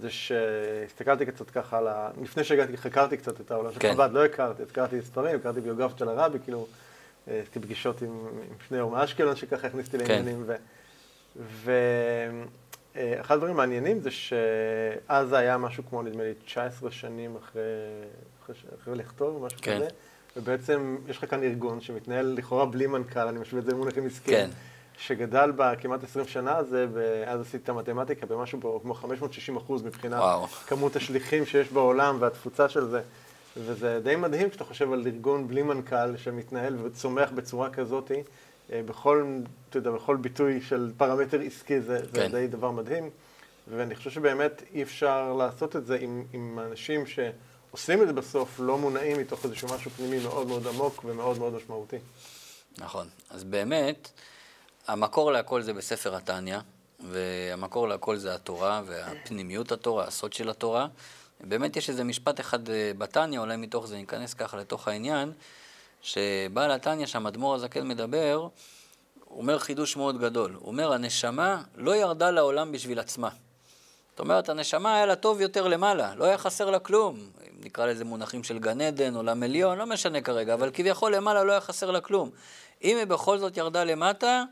זה 0.00 0.10
שהסתכלתי 0.10 1.26
קצת 1.26 1.50
ככה 1.50 1.78
על 1.78 1.88
ה... 1.88 2.10
לפני 2.22 2.44
שהגעתי, 2.44 2.76
חקרתי 2.76 3.16
קצת 3.16 3.40
את 3.40 3.50
העולם 3.50 3.72
של 3.72 3.80
כן. 3.80 3.94
חב"ד, 3.94 4.10
לא 4.12 4.24
הכרתי, 4.24 4.62
קראתי 4.72 5.02
ספרים, 5.02 5.36
הכרתי 5.36 5.60
ביוגרפיה 5.60 5.98
של 5.98 6.08
הרבי, 6.08 6.38
כאילו, 6.44 6.66
עשיתי 7.30 7.60
פגישות 7.60 8.02
עם, 8.02 8.26
עם 8.36 8.56
שני 8.68 8.80
אור 8.80 8.90
מאשקלון, 8.90 9.36
שככה 9.36 9.66
הכניסתי 9.66 9.98
לעניינים. 9.98 10.44
ואחד 12.94 13.34
הדברים 13.34 13.54
המעניינים 13.54 14.00
זה 14.00 14.10
שאז 14.10 15.28
זה 15.28 15.38
היה 15.38 15.58
משהו 15.58 15.82
כמו, 15.88 16.02
נדמה 16.02 16.22
לי, 16.22 16.32
19 16.44 16.90
שנים 16.90 17.36
אחרי, 17.36 17.62
אחרי, 18.42 18.54
אחרי 18.82 18.94
לכתוב, 18.94 19.46
משהו 19.46 19.58
כן. 19.62 19.76
כזה. 19.76 19.88
ובעצם 20.36 20.96
יש 21.08 21.18
לך 21.18 21.30
כאן 21.30 21.42
ארגון 21.42 21.80
שמתנהל 21.80 22.34
לכאורה 22.36 22.66
בלי 22.66 22.86
מנכ"ל, 22.86 23.20
אני 23.20 23.38
משווה 23.38 23.60
את 23.60 23.66
זה 23.66 23.72
במונחים 23.72 24.06
עסקיים. 24.06 24.46
כן. 24.46 24.50
שגדל 24.98 25.52
בכמעט 25.56 26.04
20 26.04 26.26
שנה 26.26 26.56
הזה, 26.56 26.86
ואז 26.92 27.40
עשיתי 27.40 27.64
את 27.64 27.68
המתמטיקה 27.68 28.26
במשהו 28.26 28.80
כמו 28.82 28.94
560 28.94 29.56
אחוז 29.56 29.82
מבחינת 29.82 30.18
וואו. 30.18 30.46
כמות 30.46 30.96
השליחים 30.96 31.46
שיש 31.46 31.68
בעולם 31.68 32.16
והתפוצה 32.20 32.68
של 32.68 32.84
זה. 32.88 33.00
וזה 33.66 34.00
די 34.02 34.16
מדהים 34.16 34.50
כשאתה 34.50 34.64
חושב 34.64 34.92
על 34.92 35.06
ארגון 35.06 35.48
בלי 35.48 35.62
מנכ"ל 35.62 36.16
שמתנהל 36.16 36.76
וצומח 36.82 37.30
בצורה 37.30 37.70
כזאת, 37.70 38.10
אה, 38.72 38.80
בכל, 38.86 39.34
אתה 39.70 39.78
יודע, 39.78 39.90
בכל 39.90 40.16
ביטוי 40.16 40.60
של 40.60 40.92
פרמטר 40.96 41.40
עסקי, 41.40 41.80
זה, 41.80 41.98
זה 41.98 42.12
כן. 42.12 42.30
די 42.30 42.46
דבר 42.46 42.70
מדהים. 42.70 43.10
ואני 43.70 43.94
חושב 43.94 44.10
שבאמת 44.10 44.62
אי 44.74 44.82
אפשר 44.82 45.32
לעשות 45.32 45.76
את 45.76 45.86
זה 45.86 45.98
עם, 46.00 46.24
עם 46.32 46.58
האנשים 46.58 47.04
שעושים 47.06 48.02
את 48.02 48.06
זה 48.06 48.12
בסוף, 48.12 48.60
לא 48.60 48.78
מונעים 48.78 49.20
מתוך 49.20 49.44
איזשהו 49.44 49.68
משהו 49.74 49.90
פנימי 49.90 50.18
מאוד 50.18 50.46
מאוד 50.46 50.66
עמוק 50.66 51.04
ומאוד 51.04 51.38
מאוד 51.38 51.52
משמעותי. 51.52 51.96
נכון. 52.78 53.08
אז 53.30 53.44
באמת, 53.44 54.10
המקור 54.86 55.32
להכל 55.32 55.62
זה 55.62 55.72
בספר 55.72 56.16
התניא, 56.16 56.58
והמקור 57.00 57.88
להכל 57.88 58.16
זה 58.16 58.34
התורה 58.34 58.82
והפנימיות 58.86 59.72
התורה, 59.72 60.04
הסוד 60.04 60.32
של 60.32 60.50
התורה. 60.50 60.86
באמת 61.40 61.76
יש 61.76 61.90
איזה 61.90 62.04
משפט 62.04 62.40
אחד 62.40 62.70
אה, 62.70 62.92
בתניא, 62.98 63.38
אולי 63.38 63.56
מתוך 63.56 63.86
זה 63.86 63.96
ניכנס 63.96 64.34
ככה 64.34 64.56
לתוך 64.56 64.88
העניין, 64.88 65.32
שבעל 66.02 66.70
התניא, 66.70 67.06
שהמדמו"ר 67.06 67.54
הזקן 67.54 67.88
מדבר, 67.88 68.48
אומר 69.30 69.58
חידוש 69.58 69.96
מאוד 69.96 70.20
גדול. 70.20 70.54
הוא 70.54 70.68
אומר, 70.68 70.92
הנשמה 70.92 71.62
לא 71.76 71.96
ירדה 71.96 72.30
לעולם 72.30 72.72
בשביל 72.72 72.98
עצמה. 72.98 73.28
זאת 74.10 74.20
אומרת, 74.20 74.48
הנשמה 74.48 74.94
היה 74.94 75.06
לה 75.06 75.16
טוב 75.16 75.40
יותר 75.40 75.68
למעלה, 75.68 76.14
לא 76.14 76.24
היה 76.24 76.38
חסר 76.38 76.70
לה 76.70 76.78
כלום. 76.78 77.18
נקרא 77.60 77.86
לזה 77.86 78.04
מונחים 78.04 78.44
של 78.44 78.58
גן 78.58 78.80
עדן, 78.80 79.14
עולם 79.14 79.42
עליון, 79.42 79.78
לא 79.78 79.86
משנה 79.86 80.20
כרגע, 80.20 80.54
אבל 80.54 80.70
כביכול 80.74 81.14
למעלה 81.14 81.44
לא 81.44 81.52
היה 81.52 81.60
חסר 81.60 81.90
לה 81.90 82.00
כלום. 82.00 82.30
אם 82.84 82.96
היא 82.96 83.04
בכל 83.04 83.38
זאת 83.38 83.56
ירדה 83.56 83.84
למטה, 83.84 84.44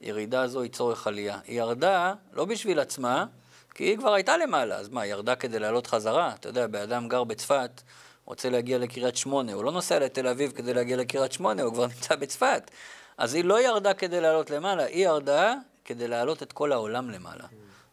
ירידה 0.00 0.46
זו 0.46 0.60
היא 0.62 0.70
צורך 0.70 1.06
עלייה. 1.06 1.38
היא 1.46 1.58
ירדה 1.58 2.14
לא 2.32 2.44
בשביל 2.44 2.80
עצמה, 2.80 3.26
כי 3.74 3.84
היא 3.84 3.98
כבר 3.98 4.12
הייתה 4.12 4.36
למעלה, 4.36 4.76
אז 4.76 4.88
מה, 4.88 5.06
ירדה 5.06 5.36
כדי 5.36 5.58
לעלות 5.58 5.86
חזרה? 5.86 6.32
אתה 6.34 6.48
יודע, 6.48 6.66
בן 6.66 6.80
אדם 6.80 7.08
גר 7.08 7.24
בצפת, 7.24 7.82
רוצה 8.24 8.50
להגיע 8.50 8.78
לקריית 8.78 9.16
שמונה, 9.16 9.52
הוא 9.52 9.64
לא 9.64 9.72
נוסע 9.72 9.98
לתל 9.98 10.26
אביב 10.26 10.52
כדי 10.52 10.74
להגיע 10.74 10.96
לקריית 10.96 11.32
שמונה, 11.32 11.62
הוא 11.62 11.72
כבר 11.74 11.86
נמצא 11.94 12.16
בצפת. 12.16 12.70
אז 13.18 13.34
היא 13.34 13.44
לא 13.44 13.60
ירדה 13.60 13.94
כדי 13.94 14.20
לעלות 14.20 14.50
למעלה, 14.50 14.84
היא 14.84 15.04
ירדה 15.04 15.54
כדי 15.84 16.08
להעלות 16.08 16.42
את 16.42 16.52
כל 16.52 16.72
העולם 16.72 17.10
למעלה. 17.10 17.44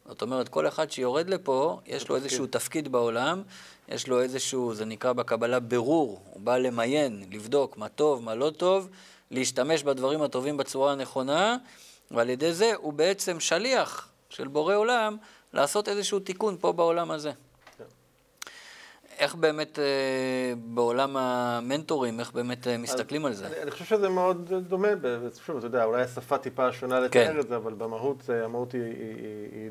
זאת 0.08 0.22
אומרת, 0.22 0.50
כל 0.50 0.68
אחד 0.68 0.92
שיורד 0.92 1.30
לפה, 1.30 1.80
יש 1.86 2.10
לו 2.10 2.16
איזשהו 2.16 2.48
תפקיד 2.48 2.88
בעולם, 2.88 3.44
יש 3.88 4.08
לו 4.08 4.22
איזשהו, 4.22 4.74
זה 4.74 4.86
נקרא 4.86 5.14
בקבלה 5.14 5.60
בירור, 5.60 6.22
הוא 6.26 6.42
בא 6.42 6.58
למיין, 6.58 7.24
לבדוק 7.32 7.78
מה 7.78 7.90
טוב, 7.90 8.24
מה 8.24 8.36
לא 8.36 8.50
טוב, 8.50 8.90
להשתמש 9.32 9.84
בדברים 9.84 10.22
הטובים 10.22 10.58
בצורה 10.58 10.92
הנכונה, 10.92 11.58
ועל 12.12 12.30
ידי 12.30 12.54
זה 12.54 12.74
הוא 12.76 12.94
בעצם 12.94 13.40
שליח 13.40 14.10
של 14.30 14.48
בורא 14.48 14.76
עולם 14.76 15.18
לעשות 15.58 15.90
איזשהו 15.90 16.20
תיקון 16.20 16.58
פה 16.60 16.74
בעולם 16.74 17.12
הזה. 17.12 17.32
איך 19.20 19.36
באמת 19.36 19.80
אה, 19.80 20.54
בעולם 20.58 21.18
המנטורים, 21.18 22.20
איך 22.20 22.32
באמת 22.32 22.68
אה, 22.68 22.78
מסתכלים 22.78 23.26
על 23.26 23.34
זה? 23.34 23.62
אני, 23.64 23.72
חושב 23.72 23.86
שזה 23.86 24.10
מאוד 24.10 24.54
דומה, 24.68 24.88
שוב, 25.46 25.58
אתה 25.58 25.66
יודע, 25.66 25.84
אולי 25.84 26.02
השפה 26.02 26.38
טיפה 26.38 26.72
שונה 26.72 27.00
לתאר 27.00 27.34
כן. 27.34 27.40
את 27.40 27.48
זה, 27.48 27.56
אבל 27.56 27.74
במהות, 27.74 28.30
המהות 28.30 28.72
היא, 28.72 28.82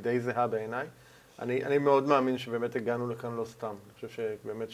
די 0.02 0.20
זהה 0.20 0.46
בעיניי. 0.46 0.86
אני, 1.38 1.64
אני 1.64 1.78
מאוד 1.78 2.08
מאמין 2.08 2.38
שבאמת 2.38 2.76
הגענו 2.76 3.08
לכאן 3.08 3.36
לא 3.36 3.44
סתם. 3.44 3.66
אני 3.66 3.94
חושב 3.94 4.08
שבאמת. 4.08 4.68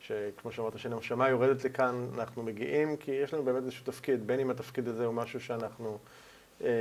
שכמו 0.00 0.52
שאמרת, 0.52 0.78
שהנשמה 0.78 1.28
יורדת 1.28 1.64
לכאן, 1.64 2.06
אנחנו 2.14 2.42
מגיעים, 2.42 2.96
כי 2.96 3.10
יש 3.10 3.34
לנו 3.34 3.42
באמת 3.42 3.62
איזשהו 3.62 3.84
תפקיד, 3.84 4.26
בין 4.26 4.40
אם 4.40 4.50
התפקיד 4.50 4.88
הזה 4.88 5.04
הוא 5.04 5.14
משהו 5.14 5.40
שאנחנו 5.40 5.88
אה, 5.88 5.96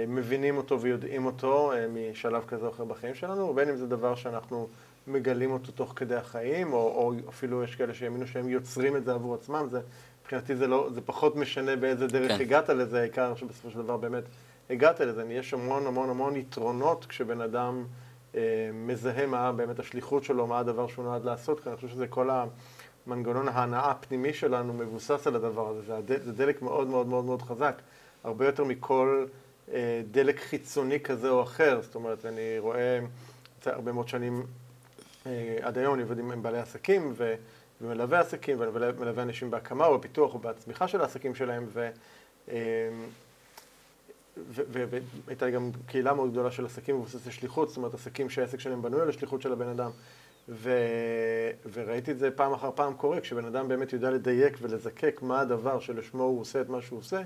מבינים 0.08 0.58
אותו 0.58 0.82
ויודעים 0.82 1.26
אותו 1.26 1.72
אה, 1.74 1.86
משלב 1.88 2.44
כזה 2.48 2.66
או 2.66 2.72
אחר 2.72 2.84
בחיים 2.84 3.16
שלנו, 3.16 3.50
ובין 3.50 3.70
אם 3.70 3.76
זה 3.76 3.88
דבר 3.88 4.16
שאנחנו 4.16 4.68
מגלים 5.08 5.52
אותו 5.52 5.72
תוך 5.72 5.94
כדי 5.96 6.16
החיים, 6.16 6.74
או, 6.74 6.78
או 6.78 7.14
אפילו 7.30 7.64
יש 7.64 7.76
כאלה 7.76 7.94
שהאמינו 7.94 8.28
שהם 8.28 8.50
יוצרים 8.50 8.96
את 8.96 9.06
זה 9.06 9.14
עבור 9.14 9.36
עצמם, 9.36 9.68
זה, 9.70 9.80
מבחינתי 10.22 10.56
זה, 10.56 10.68
לא, 10.68 10.90
זה 10.94 11.02
פחות 11.02 11.36
משנה 11.36 11.76
באיזה 11.76 12.08
דרך 12.08 12.32
כן. 12.32 12.42
הגעת 12.42 12.70
לזה, 12.70 13.00
העיקר 13.00 13.36
שבסופו 13.36 13.72
של 13.72 13.78
דבר 13.78 13.98
באמת 13.98 14.24
הגעת 14.70 15.00
לזה. 15.02 15.24
יש 15.30 15.54
המון 15.54 15.88
המון 15.88 16.10
המון 16.10 16.36
יתרונות 16.36 17.06
כשבן 17.06 17.42
אדם 17.42 17.86
אה, 18.36 18.70
מזהה 18.74 19.26
מה 19.26 19.52
באמת 19.52 19.80
השליחות 19.80 20.24
שלו, 20.24 20.48
מה 20.48 20.60
הדבר 20.60 20.88
שהוא 20.88 21.06
נועד 21.06 21.26
לעשות, 21.26 21.60
כי 21.60 21.70
אני 21.70 21.76
חושב 21.76 21.88
שזה 21.88 22.08
כל 22.08 22.30
המנגנון 23.08 23.48
ההנאה 23.48 23.92
הפנימי 23.92 24.34
שלנו 24.34 24.74
מבוסס 24.74 25.28
על 25.28 25.36
הדבר 25.36 25.70
הזה, 25.70 25.82
זה, 25.82 25.98
הד, 25.98 26.24
זה 26.24 26.34
דלק 26.34 26.62
מאוד 26.62 26.88
מאוד 26.88 27.08
מאוד 27.08 27.26
מאוד 27.26 27.42
חזק, 27.42 27.82
הרבה 28.24 28.46
יותר 28.46 28.64
מכל 28.64 29.26
אה, 29.28 29.49
דלק 30.12 30.40
חיצוני 30.40 31.00
כזה 31.00 31.30
או 31.30 31.44
אחר, 31.44 31.82
זאת 31.82 31.96
אומרת, 31.96 32.26
אני 32.26 32.60
רואה 32.60 33.00
הרבה 33.66 33.92
מאוד 33.92 34.08
שנים 34.08 34.46
אה, 35.26 35.58
עד 35.62 35.78
היום 35.78 35.94
אני 35.94 36.04
עובד 36.04 36.20
עם 36.20 36.42
בעלי 36.42 36.60
עסקים 36.60 37.14
ו, 37.18 37.36
ומלווה 37.82 38.20
עסקים 38.20 38.58
ומלווה 38.60 39.24
אנשים 39.24 39.52
בהקמה 39.52 39.86
או 39.86 39.98
בפיתוח 39.98 40.34
או 40.34 40.40
בצמיחה 40.40 40.88
של 40.88 41.02
העסקים 41.02 41.36
שלהם 41.36 41.66
ו, 41.68 41.90
והייתה 45.28 45.46
לי 45.46 45.52
גם 45.52 45.72
קהילה 45.88 46.14
מאוד 46.14 46.32
גדולה 46.32 46.52
של 46.52 46.66
עסקים 46.66 46.96
מבוססי 46.96 47.32
שליחות, 47.32 47.68
זאת 47.68 47.78
אומרת 47.78 47.94
עסקים 47.94 48.30
שהעסק 48.30 48.60
שלהם 48.60 48.82
בנוי 48.82 49.02
על 49.02 49.10
השליחות 49.10 49.42
של 49.42 49.52
הבן 49.52 49.68
אדם. 49.68 49.92
ו... 50.50 50.72
וראיתי 51.74 52.12
את 52.12 52.20
זה 52.20 52.32
פעם 52.32 52.54
אחר 52.54 52.72
פעם 52.76 52.94
קורה, 52.94 53.22
כשבן 53.22 53.46
אדם 53.46 53.68
באמת 53.68 53.94
יודע 53.94 54.12
לדייק 54.12 54.58
ולזקק 54.62 55.20
מה 55.22 55.40
הדבר 55.40 55.80
שלשמו 55.80 56.24
הוא 56.24 56.42
עושה 56.42 56.62
את 56.62 56.70
מה 56.70 56.82
שהוא 56.82 57.00
עושה, 57.00 57.22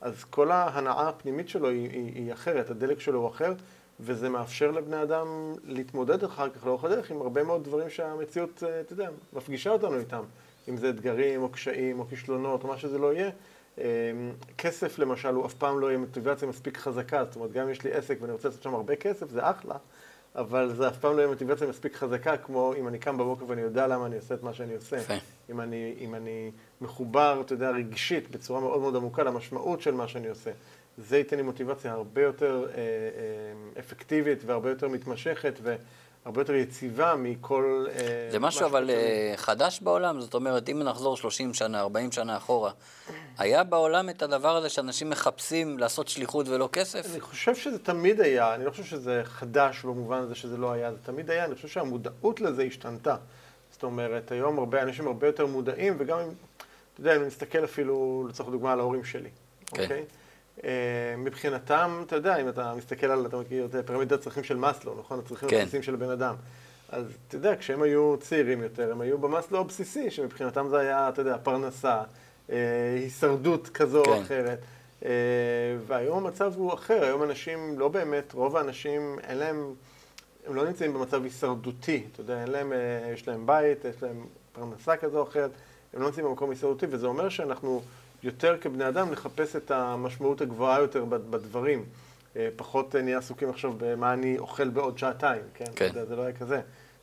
אז 0.00 0.24
כל 0.24 0.50
ההנאה 0.50 1.08
הפנימית 1.08 1.48
שלו 1.48 1.68
היא, 1.68 1.90
היא, 1.90 2.14
היא 2.14 2.32
אחרת, 2.32 2.70
הדלק 2.70 3.00
שלו 3.00 3.18
הוא 3.18 3.28
אחר, 3.28 3.52
וזה 4.00 4.28
מאפשר 4.28 4.70
לבני 4.70 5.02
אדם 5.02 5.54
להתמודד 5.64 6.24
אחר 6.24 6.48
כך 6.50 6.66
לאורך 6.66 6.84
הדרך 6.84 7.10
עם 7.10 7.20
הרבה 7.20 7.44
מאוד 7.44 7.64
דברים 7.64 7.90
שהמציאות, 7.90 8.62
אה, 8.66 8.80
אתה 8.80 8.92
יודע, 8.92 9.10
מפגישה 9.32 9.70
אותנו 9.70 9.98
איתם. 9.98 10.22
אם 10.68 10.76
זה 10.76 10.90
אתגרים 10.90 11.42
או 11.42 11.48
קשיים 11.48 12.00
או 12.00 12.06
כישלונות 12.08 12.62
או 12.62 12.68
מה 12.68 12.78
שזה 12.78 12.98
לא 12.98 13.14
יהיה. 13.14 13.30
אמ, 13.78 13.84
כסף 14.58 14.98
למשל 14.98 15.34
הוא 15.34 15.46
אף 15.46 15.54
פעם 15.54 15.80
לא 15.80 15.86
יהיה 15.86 15.98
מוטיבציה 15.98 16.48
מספיק 16.48 16.76
חזקה, 16.76 17.24
זאת 17.24 17.36
אומרת 17.36 17.52
גם 17.52 17.64
אם 17.64 17.70
יש 17.70 17.84
לי 17.84 17.92
עסק 17.92 18.18
ואני 18.20 18.32
רוצה 18.32 18.48
לעשות 18.48 18.62
שם 18.62 18.74
הרבה 18.74 18.96
כסף, 18.96 19.30
זה 19.30 19.50
אחלה, 19.50 19.74
אבל 20.36 20.72
זה 20.74 20.88
אף 20.88 20.98
פעם 20.98 21.12
לא 21.12 21.18
יהיה 21.18 21.28
מוטיבציה 21.28 21.66
מספיק 21.66 21.96
חזקה 21.96 22.36
כמו 22.36 22.74
אם 22.78 22.88
אני 22.88 22.98
קם 22.98 23.18
בבוקר 23.18 23.44
ואני 23.48 23.60
יודע 23.60 23.86
למה 23.86 24.06
אני 24.06 24.16
עושה 24.16 24.34
את 24.34 24.42
מה 24.42 24.54
שאני 24.54 24.74
עושה. 24.74 24.96
אם 25.50 25.60
אני, 25.60 25.94
אם 25.98 26.14
אני 26.14 26.50
מחובר, 26.80 27.42
אתה 27.44 27.52
יודע, 27.52 27.70
רגשית, 27.70 28.30
בצורה 28.30 28.60
מאוד 28.60 28.80
מאוד 28.80 28.96
עמוקה 28.96 29.22
למשמעות 29.22 29.80
של 29.80 29.94
מה 29.94 30.08
שאני 30.08 30.28
עושה. 30.28 30.50
זה 30.98 31.18
ייתן 31.18 31.36
לי 31.36 31.42
מוטיבציה 31.42 31.92
הרבה 31.92 32.22
יותר 32.22 32.66
אה, 32.68 32.74
אה, 32.76 33.80
אפקטיבית 33.80 34.38
והרבה 34.46 34.70
יותר 34.70 34.88
מתמשכת, 34.88 35.54
ו... 35.62 35.76
הרבה 36.24 36.40
יותר 36.40 36.54
יציבה 36.54 37.14
מכל... 37.18 37.86
אה, 37.90 38.28
זה 38.30 38.38
משהו 38.38 38.66
אבל 38.66 38.90
uh, 38.90 39.36
חדש 39.36 39.80
בעולם, 39.80 40.20
זאת 40.20 40.34
אומרת, 40.34 40.68
אם 40.68 40.82
נחזור 40.82 41.16
30 41.16 41.54
שנה, 41.54 41.80
40 41.80 42.12
שנה 42.12 42.36
אחורה, 42.36 42.70
היה 43.38 43.64
בעולם 43.64 44.08
את 44.08 44.22
הדבר 44.22 44.56
הזה 44.56 44.68
שאנשים 44.68 45.10
מחפשים 45.10 45.78
לעשות 45.78 46.08
שליחות 46.08 46.48
ולא 46.48 46.68
כסף? 46.72 47.06
אני 47.12 47.20
חושב 47.20 47.54
שזה 47.54 47.78
תמיד 47.78 48.20
היה, 48.20 48.54
אני 48.54 48.64
לא 48.64 48.70
חושב 48.70 48.84
שזה 48.84 49.20
חדש 49.24 49.84
במובן 49.84 50.18
הזה 50.18 50.34
שזה 50.34 50.56
לא 50.56 50.72
היה, 50.72 50.92
זה 50.92 50.98
תמיד 51.02 51.30
היה, 51.30 51.44
אני 51.44 51.54
חושב 51.54 51.68
שהמודעות 51.68 52.40
לזה 52.40 52.62
השתנתה. 52.62 53.16
זאת 53.72 53.82
אומרת, 53.82 54.32
היום 54.32 54.58
הרבה 54.58 54.82
אנשים 54.82 55.06
הרבה 55.06 55.26
יותר 55.26 55.46
מודעים, 55.46 55.94
וגם 55.98 56.18
אם, 56.18 56.28
אתה 56.94 57.00
יודע, 57.00 57.16
אם 57.16 57.22
נסתכל 57.22 57.64
אפילו, 57.64 58.26
לצורך 58.28 58.48
הדוגמה, 58.48 58.72
על 58.72 58.80
ההורים 58.80 59.04
שלי, 59.04 59.30
כן. 59.66 59.82
אוקיי? 59.82 59.98
אה, 59.98 60.04
מבחינתם, 61.18 62.02
אתה 62.06 62.16
יודע, 62.16 62.36
אם 62.36 62.48
אתה 62.48 62.74
מסתכל 62.76 63.06
על, 63.06 63.26
אתה 63.26 63.36
מכיר 63.36 63.64
את 63.64 63.86
פירמידת 63.86 64.12
הצרכים 64.12 64.44
של 64.44 64.56
מאסלו, 64.56 64.94
נכון? 64.98 65.18
הצרכים 65.18 65.48
כן. 65.48 65.56
הבסיסיים 65.56 65.82
של 65.82 65.94
הבן 65.94 66.10
אדם. 66.10 66.34
אז 66.88 67.04
אתה 67.28 67.36
יודע, 67.36 67.56
כשהם 67.56 67.82
היו 67.82 68.16
צעירים 68.20 68.62
יותר, 68.62 68.92
הם 68.92 69.00
היו 69.00 69.18
במאסלו 69.18 69.60
הבסיסי, 69.60 70.10
שמבחינתם 70.10 70.66
זה 70.70 70.78
היה, 70.78 71.08
אתה 71.08 71.20
יודע, 71.20 71.36
פרנסה, 71.42 72.02
אה, 72.50 72.56
הישרדות 72.94 73.68
כזו 73.68 74.02
כן. 74.04 74.10
או 74.10 74.22
אחרת. 74.22 74.58
אה, 75.04 75.10
והיום 75.86 76.26
המצב 76.26 76.52
הוא 76.56 76.74
אחר, 76.74 77.04
היום 77.04 77.22
אנשים 77.22 77.78
לא 77.78 77.88
באמת, 77.88 78.32
רוב 78.32 78.56
האנשים 78.56 79.18
אין 79.22 79.38
להם, 79.38 79.74
הם 80.46 80.54
לא 80.54 80.64
נמצאים 80.64 80.94
במצב 80.94 81.24
הישרדותי, 81.24 82.04
אתה 82.12 82.20
יודע, 82.20 82.42
אין 82.42 82.50
להם, 82.50 82.72
יש 83.12 83.28
להם 83.28 83.46
בית, 83.46 83.84
יש 83.84 84.02
להם 84.02 84.26
פרנסה 84.52 84.96
כזו 84.96 85.18
או 85.18 85.22
אחרת, 85.22 85.50
הם 85.94 86.00
לא 86.00 86.06
נמצאים 86.06 86.26
במקום 86.26 86.50
הישרדותי, 86.50 86.86
וזה 86.90 87.06
אומר 87.06 87.28
שאנחנו... 87.28 87.82
יותר 88.22 88.56
כבני 88.60 88.88
אדם 88.88 89.12
לחפש 89.12 89.56
את 89.56 89.70
המשמעות 89.70 90.40
הגבוהה 90.40 90.80
יותר 90.80 91.04
בדברים. 91.04 91.84
אה, 92.36 92.48
פחות 92.56 92.94
נהיה 92.94 93.18
עסוקים 93.18 93.50
עכשיו 93.50 93.72
במה 93.78 94.12
אני 94.12 94.38
אוכל 94.38 94.68
בעוד 94.68 94.98
שעתיים, 94.98 95.42
כן? 95.54 95.64
כן. 95.76 95.92
זה, 95.94 96.06
זה 96.06 96.16
לא 96.16 96.22
היה 96.22 96.32
כזה. 96.32 96.60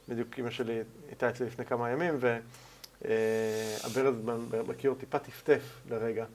בדיוק 0.10 0.40
אמא 0.40 0.50
שלי 0.50 0.82
הייתה 1.08 1.30
אצלי 1.30 1.46
לפני 1.46 1.66
כמה 1.66 1.90
ימים, 1.90 2.18
והברז 3.02 4.16
בכיור 4.68 4.96
טיפה 4.96 5.20
טפטף 5.20 5.62
לרגע, 5.90 6.26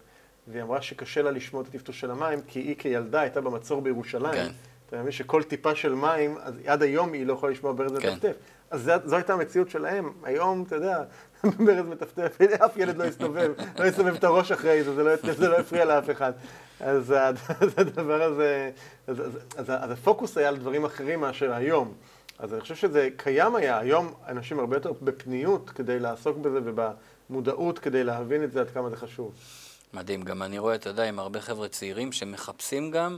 והיא 0.48 0.62
אמרה 0.62 0.82
שקשה 0.82 1.22
לה 1.22 1.30
לשמוע 1.30 1.62
את 1.62 1.68
הטפטוף 1.68 1.96
של 1.96 2.10
המים, 2.10 2.38
כי 2.48 2.60
היא 2.60 2.76
כילדה 2.78 3.20
הייתה 3.20 3.40
במצור 3.40 3.82
בירושלים. 3.82 4.32
כן. 4.32 4.48
אתה 4.92 5.00
מבין 5.00 5.12
שכל 5.12 5.42
טיפה 5.42 5.74
של 5.74 5.94
מים, 5.94 6.38
אז 6.42 6.54
עד 6.66 6.82
היום 6.82 7.12
היא 7.12 7.26
לא 7.26 7.32
יכולה 7.32 7.52
לשמוע 7.52 7.72
ברז 7.72 7.92
כן. 7.98 8.12
מטפטף. 8.12 8.32
אז 8.70 8.90
זו 9.04 9.16
הייתה 9.16 9.32
המציאות 9.32 9.70
שלהם. 9.70 10.12
היום, 10.22 10.64
אתה 10.66 10.76
יודע, 10.76 11.02
ברז 11.66 11.86
מטפטף, 11.86 12.40
אף 12.64 12.76
ילד 12.76 12.96
לא 12.96 13.04
יסתובב, 13.04 13.52
לא 13.78 13.84
יסתובב 13.84 14.14
את 14.14 14.24
הראש 14.24 14.52
אחרי 14.52 14.84
זה, 14.84 14.94
זה 14.94 15.02
לא, 15.02 15.16
זה 15.16 15.48
לא 15.48 15.56
יפריע 15.56 15.84
לאף 15.84 16.10
אחד. 16.10 16.32
אז 16.80 17.14
הדבר 17.76 18.22
הזה, 18.22 18.70
אז, 19.06 19.20
אז, 19.20 19.38
אז, 19.56 19.66
אז 19.68 19.90
הפוקוס 19.90 20.38
היה 20.38 20.48
על 20.48 20.56
דברים 20.56 20.84
אחרים 20.84 21.20
מאשר 21.20 21.52
היום. 21.52 21.94
אז 22.38 22.52
אני 22.52 22.60
חושב 22.60 22.74
שזה 22.74 23.08
קיים 23.16 23.56
היה, 23.56 23.78
היום 23.78 24.14
אנשים 24.28 24.58
הרבה 24.58 24.76
יותר 24.76 24.92
בפניות 25.02 25.70
כדי 25.70 25.98
לעסוק 25.98 26.36
בזה 26.36 26.58
ובמודעות 26.64 27.78
כדי 27.78 28.04
להבין 28.04 28.44
את 28.44 28.52
זה 28.52 28.60
עד 28.60 28.70
כמה 28.70 28.90
זה 28.90 28.96
חשוב. 28.96 29.32
מדהים, 29.94 30.22
גם 30.22 30.42
אני 30.42 30.58
רואה, 30.58 30.74
אתה 30.74 30.88
יודע, 30.88 31.04
עם 31.04 31.18
הרבה 31.18 31.40
חבר'ה 31.40 31.68
צעירים 31.68 32.12
שמחפשים 32.12 32.90
גם 32.90 33.16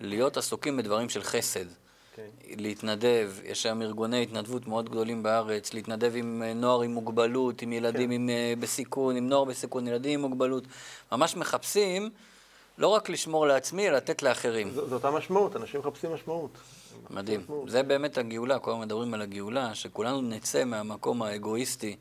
להיות 0.00 0.36
עסוקים 0.36 0.76
בדברים 0.76 1.08
של 1.08 1.22
חסד. 1.22 1.66
Okay. 1.66 2.16
כן. 2.16 2.22
להתנדב, 2.56 3.30
יש 3.44 3.66
היום 3.66 3.82
ארגוני 3.82 4.22
התנדבות 4.22 4.66
מאוד 4.66 4.90
גדולים 4.90 5.22
בארץ, 5.22 5.74
להתנדב 5.74 6.12
עם 6.16 6.42
אה, 6.46 6.54
נוער 6.54 6.80
עם 6.80 6.90
מוגבלות, 6.90 7.62
עם 7.62 7.72
ילדים 7.72 8.10
okay. 8.10 8.14
כן. 8.14 8.20
עם, 8.20 8.28
uh, 8.28 8.60
בסיכון, 8.62 9.16
עם 9.16 9.28
נוער 9.28 9.44
בסיכון, 9.44 9.86
ילדים 9.86 10.24
עם 10.24 10.30
מוגבלות. 10.30 10.64
ממש 11.12 11.36
מחפשים 11.36 12.10
לא 12.78 12.88
רק 12.88 13.08
לשמור 13.08 13.46
לעצמי, 13.46 13.88
אלא 13.88 13.96
לתת 13.96 14.22
לאחרים. 14.22 14.70
ז- 14.70 14.74
זאת 14.74 15.04
המשמעות, 15.04 15.56
אנשים 15.56 15.80
מחפשים 15.80 16.12
משמעות. 16.14 16.50
מדהים. 17.10 17.40
משמעות. 17.40 17.70
זה 17.70 17.82
באמת 17.82 18.18
הגאולה, 18.18 18.58
כל 18.58 18.70
הזמן 18.70 18.82
מדברים 18.84 19.14
על 19.14 19.22
הגאולה, 19.22 19.74
שכולנו 19.74 20.20
נצא 20.20 20.64
מהמקום 20.64 21.22
האגואיסטי, 21.22 21.96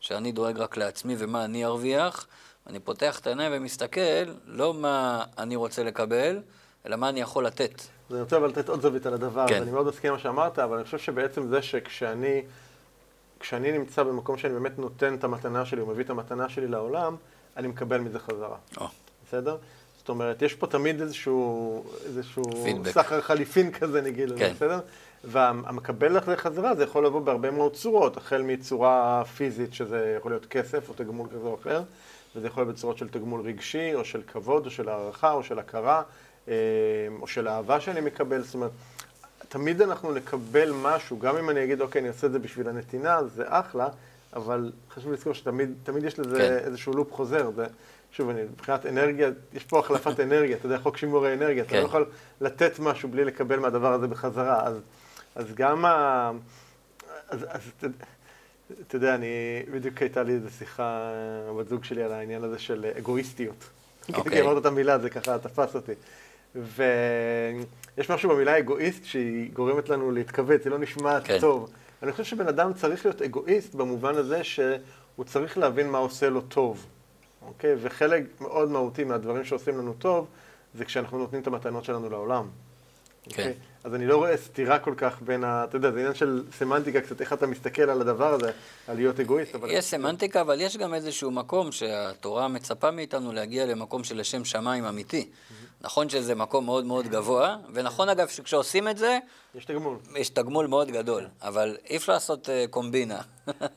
שאני 0.00 0.32
דואג 0.32 0.58
רק 0.58 0.76
לעצמי 0.76 1.14
ומה 1.18 1.44
אני 1.44 1.64
ארוויח, 1.64 2.26
אני 2.66 2.80
פותח 2.80 3.18
את 3.18 3.26
העיניים 3.26 3.52
ומסתכל, 3.54 4.00
לא 4.46 4.74
מה 4.74 5.24
אני 5.38 5.56
רוצה 5.56 5.84
לקבל, 5.84 6.40
אלא 6.86 6.96
מה 6.96 7.08
אני 7.08 7.20
יכול 7.20 7.46
לתת. 7.46 7.82
אני 8.10 8.20
רוצה 8.20 8.36
אבל 8.36 8.48
לתת 8.48 8.68
עוד 8.68 8.82
זווית 8.82 9.06
על 9.06 9.14
הדבר, 9.14 9.48
כן. 9.48 9.58
ואני 9.60 9.70
מאוד 9.70 9.86
מסכים 9.86 10.12
מה 10.12 10.18
שאמרת, 10.18 10.58
אבל 10.58 10.76
אני 10.76 10.84
חושב 10.84 10.98
שבעצם 10.98 11.46
זה 11.48 11.62
שכשאני 11.62 12.42
כשאני 13.40 13.78
נמצא 13.78 14.02
במקום 14.02 14.38
שאני 14.38 14.54
באמת 14.54 14.78
נותן 14.78 15.14
את 15.14 15.24
המתנה 15.24 15.66
שלי, 15.66 15.80
ומביא 15.80 16.04
את 16.04 16.10
המתנה 16.10 16.48
שלי 16.48 16.68
לעולם, 16.68 17.16
אני 17.56 17.68
מקבל 17.68 18.00
מזה 18.00 18.18
חזרה. 18.18 18.56
Oh. 18.74 18.82
בסדר? 19.26 19.56
זאת 19.98 20.08
אומרת, 20.08 20.42
יש 20.42 20.54
פה 20.54 20.66
תמיד 20.66 21.00
איזשהו, 21.00 21.84
איזשהו 22.04 22.42
סחר 22.84 23.20
חליפין 23.20 23.72
כזה, 23.72 24.02
נגיד, 24.02 24.28
כן. 24.38 24.52
בסדר? 24.54 24.80
והמקבל 25.24 26.16
לך 26.16 26.30
חזרה 26.30 26.74
זה 26.74 26.84
יכול 26.84 27.06
לבוא 27.06 27.20
בהרבה 27.20 27.50
מאוד 27.50 27.74
צורות, 27.74 28.16
החל 28.16 28.42
מצורה 28.42 29.24
פיזית, 29.36 29.74
שזה 29.74 30.14
יכול 30.18 30.32
להיות 30.32 30.46
כסף 30.46 30.88
או 30.88 30.94
תגמול 30.94 31.28
כזה 31.28 31.46
או 31.46 31.54
אחר, 31.54 31.82
וזה 32.36 32.46
יכול 32.46 32.62
להיות 32.62 32.76
בצורות 32.76 32.98
של 32.98 33.08
תגמול 33.08 33.40
רגשי, 33.40 33.94
או 33.94 34.04
של 34.04 34.22
כבוד, 34.26 34.66
או 34.66 34.70
של 34.70 34.88
הערכה, 34.88 35.32
או 35.32 35.42
של 35.42 35.58
הכרה. 35.58 36.02
אה, 36.48 36.54
או 37.20 37.26
של 37.26 37.48
אהבה 37.48 37.80
שאני 37.80 38.00
מקבל, 38.00 38.42
זאת 38.42 38.54
אומרת, 38.54 38.70
תמיד 39.48 39.82
אנחנו 39.82 40.12
נקבל 40.12 40.72
משהו, 40.82 41.18
גם 41.18 41.36
אם 41.36 41.50
אני 41.50 41.64
אגיד, 41.64 41.80
אוקיי, 41.80 42.00
אני 42.00 42.08
אעשה 42.08 42.26
את 42.26 42.32
זה 42.32 42.38
בשביל 42.38 42.68
הנתינה, 42.68 43.24
זה 43.24 43.44
אחלה, 43.46 43.88
אבל 44.36 44.72
חשוב 44.94 45.12
לזכור 45.12 45.32
שתמיד 45.32 46.04
יש 46.04 46.18
לזה 46.18 46.38
כן. 46.38 46.66
איזשהו 46.66 46.92
לופ 46.92 47.12
חוזר. 47.12 47.50
זה, 47.56 47.66
שוב, 48.12 48.28
אני, 48.28 48.42
מבחינת 48.42 48.86
אנרגיה, 48.86 49.30
יש 49.52 49.64
פה 49.64 49.78
החלפת 49.78 50.20
אנרגיה, 50.20 50.56
אתה 50.56 50.66
יודע, 50.66 50.78
חוק 50.78 50.96
שימור 50.96 51.26
האנרגיה, 51.26 51.64
כן. 51.64 51.68
אתה 51.68 51.76
לא 51.76 51.80
כן. 51.82 51.88
יכול 51.88 52.06
לתת 52.40 52.78
משהו 52.78 53.08
בלי 53.08 53.24
לקבל 53.24 53.58
מהדבר 53.58 53.92
הזה 53.92 54.06
בחזרה. 54.06 54.64
אז, 54.64 54.76
אז 55.34 55.54
גם 55.54 55.84
ה... 55.84 56.30
אז, 57.28 57.46
אז, 57.48 57.60
אתה 58.86 58.96
יודע, 58.96 59.14
אני, 59.14 59.26
בדיוק 59.70 60.02
הייתה 60.02 60.22
לי 60.22 60.32
איזו 60.32 60.50
שיחה 60.50 61.12
בת 61.58 61.68
זוג 61.68 61.84
שלי 61.84 62.02
על 62.02 62.12
העניין 62.12 62.44
הזה 62.44 62.58
של 62.58 62.86
אגואיסטיות. 62.98 63.64
אוקיי. 64.14 64.32
כי 64.32 64.40
אמרת 64.40 64.60
את 64.60 64.66
המילה, 64.66 64.98
זה 64.98 65.10
ככה 65.10 65.38
תפס 65.38 65.74
אותי. 65.74 65.92
ויש 66.54 68.10
משהו 68.10 68.30
במילה 68.30 68.58
אגואיסט 68.58 69.04
שהיא 69.04 69.50
גורמת 69.52 69.88
לנו 69.88 70.10
להתכווץ, 70.10 70.64
היא 70.64 70.70
לא 70.70 70.78
נשמעת 70.78 71.26
כן. 71.26 71.38
טוב. 71.40 71.70
אני 72.02 72.12
חושב 72.12 72.24
שבן 72.24 72.48
אדם 72.48 72.72
צריך 72.74 73.06
להיות 73.06 73.22
אגואיסט 73.22 73.74
במובן 73.74 74.14
הזה 74.14 74.44
שהוא 74.44 75.24
צריך 75.26 75.58
להבין 75.58 75.90
מה 75.90 75.98
עושה 75.98 76.30
לו 76.30 76.40
טוב, 76.40 76.86
אוקיי? 77.42 77.74
וחלק 77.82 78.22
מאוד 78.40 78.70
מהותי 78.70 79.04
מהדברים 79.04 79.44
שעושים 79.44 79.78
לנו 79.78 79.94
טוב, 79.98 80.26
זה 80.74 80.84
כשאנחנו 80.84 81.18
נותנים 81.18 81.42
את 81.42 81.46
המתנות 81.46 81.84
שלנו 81.84 82.10
לעולם. 82.10 82.48
כן. 83.28 83.42
אוקיי? 83.42 83.54
אז 83.84 83.94
אני 83.94 84.06
לא 84.06 84.16
רואה 84.16 84.36
סתירה 84.36 84.78
כל 84.78 84.94
כך 84.96 85.22
בין 85.22 85.44
ה... 85.44 85.64
אתה 85.64 85.76
יודע, 85.76 85.90
זה 85.90 85.98
עניין 85.98 86.14
של 86.14 86.44
סמנטיקה 86.58 87.00
קצת, 87.00 87.20
איך 87.20 87.32
אתה 87.32 87.46
מסתכל 87.46 87.82
על 87.82 88.00
הדבר 88.00 88.34
הזה, 88.34 88.50
על 88.88 88.96
להיות 88.96 89.20
אגואיסט, 89.20 89.54
אבל... 89.54 89.70
יש 89.70 89.84
סמנטיקה, 89.84 90.40
אבל 90.40 90.60
יש 90.60 90.76
גם 90.76 90.94
איזשהו 90.94 91.30
מקום 91.30 91.72
שהתורה 91.72 92.48
מצפה 92.48 92.90
מאיתנו 92.90 93.32
להגיע 93.32 93.66
למקום 93.66 94.04
של 94.04 94.20
לשם 94.20 94.44
שמיים 94.44 94.84
אמיתי. 94.84 95.28
נכון 95.86 96.08
שזה 96.08 96.34
מקום 96.34 96.64
מאוד 96.64 96.84
מאוד 96.84 97.06
גבוה, 97.06 97.56
ונכון 97.72 98.08
אגב 98.08 98.28
שכשעושים 98.28 98.88
את 98.88 98.98
זה, 98.98 99.18
יש 99.54 99.64
תגמול. 99.64 99.96
יש 100.16 100.28
תגמול 100.28 100.66
מאוד 100.66 100.90
גדול, 100.90 101.26
אבל 101.42 101.76
אי 101.90 101.96
אפשר 101.96 102.12
לעשות 102.12 102.48
אה, 102.48 102.64
קומבינה. 102.70 103.20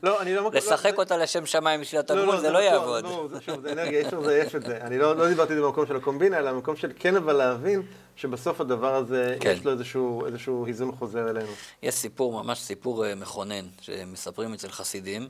לא, 0.02 0.20
אני 0.20 0.34
לא... 0.34 0.50
לשחק 0.52 0.92
לא, 0.94 0.98
אותה 0.98 1.16
לשם 1.16 1.46
שמיים 1.46 1.80
בשביל 1.80 2.00
לא, 2.00 2.04
התגמול, 2.04 2.40
זה 2.40 2.50
לא 2.50 2.58
יעבוד. 2.58 3.04
לא, 3.04 3.28
זה 3.30 3.40
שוב, 3.40 3.60
זה 3.60 3.72
אנרגיה, 3.72 4.00
אי 4.00 4.06
אפשר 4.06 4.18
לזייף 4.18 4.56
את 4.56 4.62
זה. 4.62 4.78
אני 4.80 4.98
לא 4.98 5.16
לא 5.16 5.28
דיברתי 5.28 5.54
זה 5.54 5.60
במקום 5.60 5.86
של 5.86 5.96
הקומבינה, 5.96 6.38
אלא 6.38 6.52
במקום 6.52 6.76
של 6.76 6.92
כן 6.98 7.16
אבל 7.16 7.32
להבין 7.32 7.82
שבסוף 8.16 8.60
הדבר 8.60 8.94
הזה, 8.94 9.36
כן. 9.40 9.50
יש 9.50 9.64
לו 9.64 9.72
איזשהו 9.72 10.26
איזשהו 10.26 10.66
היזון 10.66 10.92
חוזר 10.92 11.30
אלינו. 11.30 11.52
יש 11.82 11.94
סיפור, 11.94 12.42
ממש 12.42 12.58
סיפור 12.58 13.06
אה, 13.06 13.14
מכונן, 13.14 13.66
שמספרים 13.80 14.54
אצל 14.54 14.68
חסידים, 14.68 15.28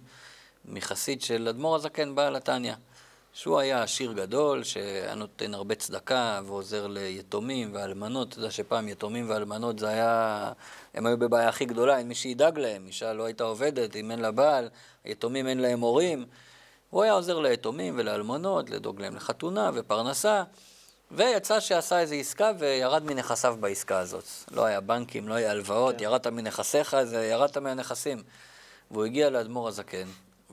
מחסיד 0.65 1.23
של 1.23 1.49
אדמו"ר 1.49 1.77
הזקן 1.77 2.15
בעל 2.15 2.37
התניא. 2.37 2.75
שהוא 3.33 3.59
היה 3.59 3.83
עשיר 3.83 4.13
גדול, 4.13 4.65
שהיה 4.65 5.15
נותן 5.15 5.55
הרבה 5.55 5.75
צדקה 5.75 6.41
ועוזר 6.47 6.87
ליתומים 6.87 7.71
ואלמנות. 7.75 8.29
אתה 8.29 8.39
יודע 8.39 8.51
שפעם 8.51 8.89
יתומים 8.89 9.31
ואלמנות 9.31 9.79
זה 9.79 9.89
היה... 9.89 10.53
הם 10.95 11.07
היו 11.07 11.19
בבעיה 11.19 11.49
הכי 11.49 11.65
גדולה, 11.65 11.99
אין 11.99 12.09
מי 12.09 12.15
שידאג 12.15 12.59
להם. 12.59 12.87
אישה 12.87 13.13
לא 13.13 13.25
הייתה 13.25 13.45
עובדת, 13.45 13.97
אם 13.97 14.11
אין 14.11 14.19
לה 14.19 14.31
בעל, 14.31 14.69
היתומים 15.05 15.47
אין 15.47 15.59
להם 15.59 15.81
הורים. 15.81 16.27
הוא 16.91 17.03
היה 17.03 17.13
עוזר 17.13 17.39
ליתומים 17.39 17.95
ולאלמנות, 17.99 18.71
לדאוג 18.71 19.01
להם 19.01 19.17
לחתונה 19.17 19.71
ופרנסה. 19.75 20.43
ויצא 21.11 21.61
שעשה 21.61 22.01
איזו 22.01 22.15
עסקה 22.15 22.53
וירד 22.59 23.05
מנכסיו 23.05 23.57
בעסקה 23.61 23.99
הזאת. 23.99 24.25
לא 24.51 24.65
היה 24.65 24.81
בנקים, 24.81 25.29
לא 25.29 25.35
היה 25.35 25.51
הלוואות, 25.51 25.95
כן. 25.99 26.05
ירדת 26.05 26.27
מנכסיך, 26.27 26.97
זה 27.05 27.27
ירדת 27.27 27.57
מהנכסים. 27.57 28.23
והוא 28.91 29.05
הגיע 29.05 29.31
לאדמו"ר 29.31 29.69
הזקן, 29.69 30.07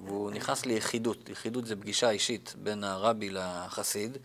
והוא 0.06 0.32
נכנס 0.32 0.66
ליחידות, 0.66 1.30
יחידות 1.30 1.66
זה 1.66 1.76
פגישה 1.76 2.10
אישית 2.10 2.54
בין 2.58 2.84
הרבי 2.84 3.30
לחסיד, 3.30 4.18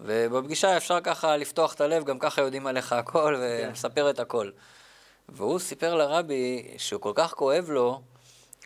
ובפגישה 0.00 0.76
אפשר 0.76 1.00
ככה 1.00 1.36
לפתוח 1.36 1.74
את 1.74 1.80
הלב, 1.80 2.04
גם 2.04 2.18
ככה 2.18 2.42
יודעים 2.42 2.66
עליך 2.66 2.92
הכל, 2.92 3.36
ומספר 3.40 4.10
את 4.10 4.20
הכל. 4.20 4.50
והוא 5.28 5.58
סיפר 5.58 5.94
לרבי 5.94 6.74
שהוא 6.78 7.00
כל 7.00 7.12
כך 7.14 7.32
כואב 7.34 7.70
לו, 7.70 8.00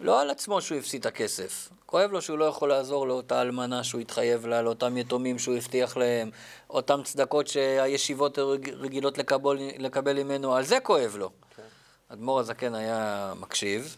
לא 0.01 0.21
על 0.21 0.31
עצמו 0.31 0.61
שהוא 0.61 0.79
הפסיד 0.79 1.01
את 1.01 1.07
הכסף, 1.07 1.69
כואב 1.87 2.11
לו 2.13 2.23
שהוא 2.23 2.39
לא 2.39 2.45
יכול 2.45 2.69
לעזור 2.69 3.09
לאותה 3.09 3.43
אלמנה 3.43 3.85
שהוא 3.85 4.01
התחייב 4.01 4.47
לה, 4.47 4.63
לאותם 4.63 4.97
יתומים 4.97 5.39
שהוא 5.39 5.57
הבטיח 5.57 5.97
להם, 5.97 6.31
אותם 6.71 7.01
צדקות 7.05 7.47
שהישיבות 7.49 8.39
רג- 8.39 8.71
רגילות 8.75 9.19
לקבל, 9.19 9.59
לקבל 9.79 10.23
ממנו, 10.23 10.55
על 10.55 10.65
זה 10.65 10.81
כואב 10.81 11.17
לו. 11.17 11.31
כן. 11.57 11.63
אדמו"ר 12.09 12.41
הזקן 12.41 12.75
היה 12.75 13.33
מקשיב, 13.41 13.97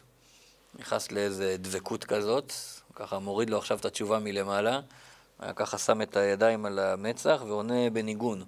נכנס 0.78 1.12
לאיזה 1.12 1.56
דבקות 1.58 2.04
כזאת, 2.04 2.52
ככה 2.94 3.18
מוריד 3.18 3.50
לו 3.50 3.58
עכשיו 3.58 3.78
את 3.78 3.84
התשובה 3.84 4.18
מלמעלה, 4.18 4.80
היה 5.40 5.52
ככה 5.52 5.78
שם 5.78 6.02
את 6.02 6.16
הידיים 6.16 6.66
על 6.66 6.78
המצח 6.78 7.42
ועונה 7.46 7.90
בניגון. 7.90 8.44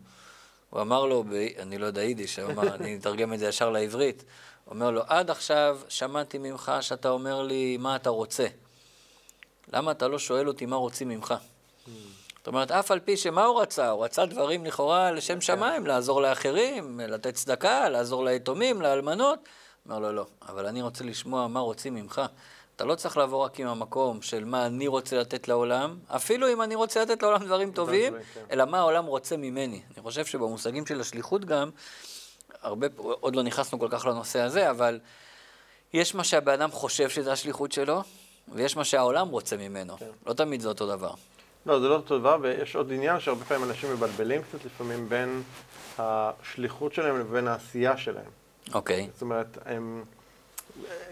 הוא 0.71 0.81
אמר 0.81 1.07
לו, 1.07 1.25
ב... 1.25 1.33
אני 1.59 1.79
לא 1.79 1.87
יודע 1.87 2.03
יידיש, 2.03 2.39
אמר, 2.39 2.75
אני 2.75 2.97
אתרגם 2.97 3.33
את 3.33 3.39
זה 3.39 3.49
ישר 3.49 3.71
לעברית, 3.71 4.25
אומר 4.71 4.91
לו, 4.91 5.03
עד 5.07 5.31
עכשיו 5.31 5.79
שמעתי 5.89 6.39
ממך 6.39 6.73
שאתה 6.81 7.09
אומר 7.09 7.43
לי 7.43 7.77
מה 7.77 7.97
אתה 7.97 8.11
רוצה. 8.11 8.47
למה 9.73 9.91
אתה 9.91 10.09
לא 10.09 10.19
שואל 10.19 10.49
אותי 10.49 10.67
מה 10.67 10.77
רוצים 10.77 11.09
ממך? 11.09 11.35
זאת 12.39 12.47
אומרת, 12.47 12.71
אף 12.71 12.91
על 12.91 13.01
פי 13.01 13.17
שמה 13.17 13.45
הוא 13.45 13.61
רצה? 13.61 13.91
הוא 13.91 14.05
רצה 14.05 14.27
דברים 14.27 14.65
לכאורה 14.65 15.13
לשם 15.13 15.41
שמיים, 15.41 15.87
לעזור 15.87 16.23
לאחרים, 16.23 17.01
לתת 17.01 17.35
צדקה, 17.35 17.89
לעזור 17.89 18.25
ליתומים, 18.25 18.83
לאלמנות. 18.83 19.39
אומר 19.89 19.99
לו, 19.99 20.13
לא, 20.13 20.27
אבל 20.49 20.67
אני 20.67 20.83
רוצה 20.83 21.05
לשמוע 21.05 21.49
מה 21.49 21.61
רוצים 21.61 21.95
ממך. 21.95 22.23
אתה 22.77 22.85
לא 22.85 22.95
צריך 22.95 23.17
לעבור 23.17 23.45
רק 23.45 23.61
עם 23.61 23.67
המקום 23.67 24.23
של 24.23 24.45
מה 24.45 24.67
אני 24.67 24.87
רוצה 24.87 25.17
לתת 25.17 25.49
לעולם, 25.49 25.99
אפילו 26.09 26.53
אם 26.53 26.63
אני 26.63 26.75
רוצה 26.75 27.03
לתת 27.03 27.23
לעולם 27.23 27.45
דברים 27.45 27.73
טובים, 27.73 28.13
כן. 28.35 28.41
אלא 28.51 28.65
מה 28.65 28.79
העולם 28.79 29.05
רוצה 29.05 29.37
ממני. 29.37 29.83
אני 29.95 30.03
חושב 30.03 30.25
שבמושגים 30.25 30.87
של 30.87 31.01
השליחות 31.01 31.45
גם, 31.45 31.71
הרבה, 32.63 32.87
עוד 32.97 33.37
לא 33.37 33.43
נכנסנו 33.43 33.79
כל 33.79 33.89
כך 33.91 34.07
לנושא 34.07 34.41
הזה, 34.41 34.71
אבל 34.71 35.01
יש 35.93 36.15
מה 36.15 36.25
שהבן 36.25 36.53
אדם 36.53 36.71
חושב 36.71 37.09
שזה 37.09 37.33
השליחות 37.33 37.73
שלו, 37.73 38.03
ויש 38.49 38.77
מה 38.77 38.85
שהעולם 38.85 39.29
רוצה 39.29 39.57
ממנו. 39.57 39.97
כן. 39.99 40.11
לא 40.27 40.33
תמיד 40.33 40.61
זה 40.61 40.69
אותו 40.69 40.87
דבר. 40.87 41.11
לא, 41.67 41.81
זה 41.81 41.89
לא 41.89 41.95
אותו 41.95 42.19
דבר, 42.19 42.39
ויש 42.41 42.77
עוד 42.77 42.93
עניין 42.93 43.21
שהרבה 43.21 43.45
פעמים 43.45 43.71
אנשים 43.71 43.93
מבלבלים 43.93 44.43
קצת 44.43 44.65
לפעמים 44.65 45.09
בין 45.09 45.43
השליחות 45.99 46.95
שלהם 46.95 47.21
לבין 47.21 47.49
העשייה 47.49 47.97
שלהם. 47.97 48.31
אוקיי. 48.75 49.09
זאת 49.13 49.23
אומרת, 49.23 49.59
הם, 49.65 50.05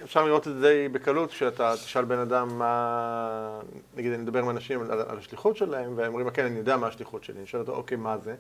אפשר 0.05 0.25
לראות 0.25 0.49
את 0.49 0.55
זה 0.55 0.61
די 0.61 0.89
בקלות 0.89 1.31
כשאתה 1.31 1.75
תשאל 1.77 2.05
בן 2.05 2.19
אדם 2.19 2.59
מה, 2.59 3.61
נגיד 3.97 4.13
אני 4.13 4.23
מדבר 4.23 4.39
עם 4.39 4.51
אנשים 4.51 4.81
על, 4.81 4.91
על 4.91 5.19
השליחות 5.19 5.57
שלהם, 5.57 5.93
והם 5.97 6.07
אומרים, 6.07 6.31
כן, 6.31 6.45
אני 6.45 6.59
יודע 6.59 6.77
מה 6.77 6.87
השליחות 6.87 7.25
שלי. 7.25 7.39
אני 7.39 7.47
שואל 7.47 7.63
אותו, 7.63 7.73
אוקיי, 7.73 7.97
מה 7.97 8.19
זה? 8.19 8.35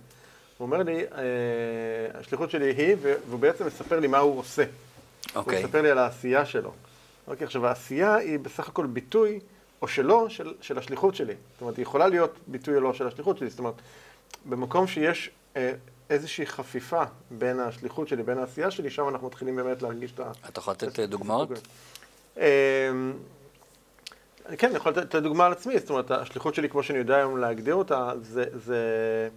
הוא 0.58 0.66
אומר 0.66 0.82
לי, 0.82 1.04
אה, 1.04 2.20
השליחות 2.20 2.50
שלי 2.50 2.74
היא, 2.76 2.96
והוא 3.00 3.40
בעצם 3.40 3.66
מספר 3.66 4.00
לי 4.00 4.06
מה 4.06 4.18
הוא 4.18 4.38
עושה. 4.38 4.64
אוקיי. 5.34 5.56
הוא 5.56 5.64
מספר 5.64 5.82
לי 5.82 5.90
על 5.90 5.98
העשייה 5.98 6.46
שלו. 6.46 6.72
אוקיי, 7.26 7.44
עכשיו 7.44 7.66
העשייה 7.66 8.14
היא 8.14 8.38
בסך 8.38 8.68
הכל 8.68 8.86
ביטוי, 8.86 9.40
או 9.82 9.88
שלא, 9.88 10.28
של, 10.28 10.54
של 10.60 10.78
השליחות 10.78 11.14
שלי. 11.14 11.34
זאת 11.52 11.60
אומרת, 11.60 11.76
היא 11.76 11.82
יכולה 11.82 12.08
להיות 12.08 12.38
ביטוי 12.46 12.74
או 12.74 12.80
לא 12.80 12.94
של 12.94 13.06
השליחות 13.06 13.38
שלי. 13.38 13.50
זאת 13.50 13.58
אומרת, 13.58 13.74
במקום 14.44 14.86
שיש 14.86 15.30
אה, 15.56 15.72
איזושהי 16.10 16.46
חפיפה 16.46 17.02
בין 17.30 17.60
השליחות 17.60 18.08
שלי, 18.08 18.22
בין 18.22 18.38
העשייה 18.38 18.70
שלי, 18.70 18.90
שם 18.90 19.08
אנחנו 19.08 19.26
מתחילים 19.26 19.56
באמת 19.56 19.82
להרגיש 19.82 20.12
את 20.12 20.20
ה... 20.20 20.32
אתה 20.48 20.60
יכול 20.60 20.72
לתת 20.72 20.98
דוגמאות? 21.00 21.48
אה, 22.38 22.90
כן, 24.58 24.66
אני 24.66 24.76
יכול 24.76 24.92
לתת 24.92 25.02
את 25.02 25.14
הדוגמה 25.14 25.46
על 25.46 25.52
עצמי, 25.52 25.78
זאת 25.78 25.90
אומרת, 25.90 26.10
השליחות 26.10 26.54
שלי, 26.54 26.68
כמו 26.68 26.82
שאני 26.82 26.98
יודע 26.98 27.16
היום 27.16 27.38
להגדיר 27.38 27.74
אותה, 27.74 28.12
זה, 28.22 28.44
זה, 28.54 29.28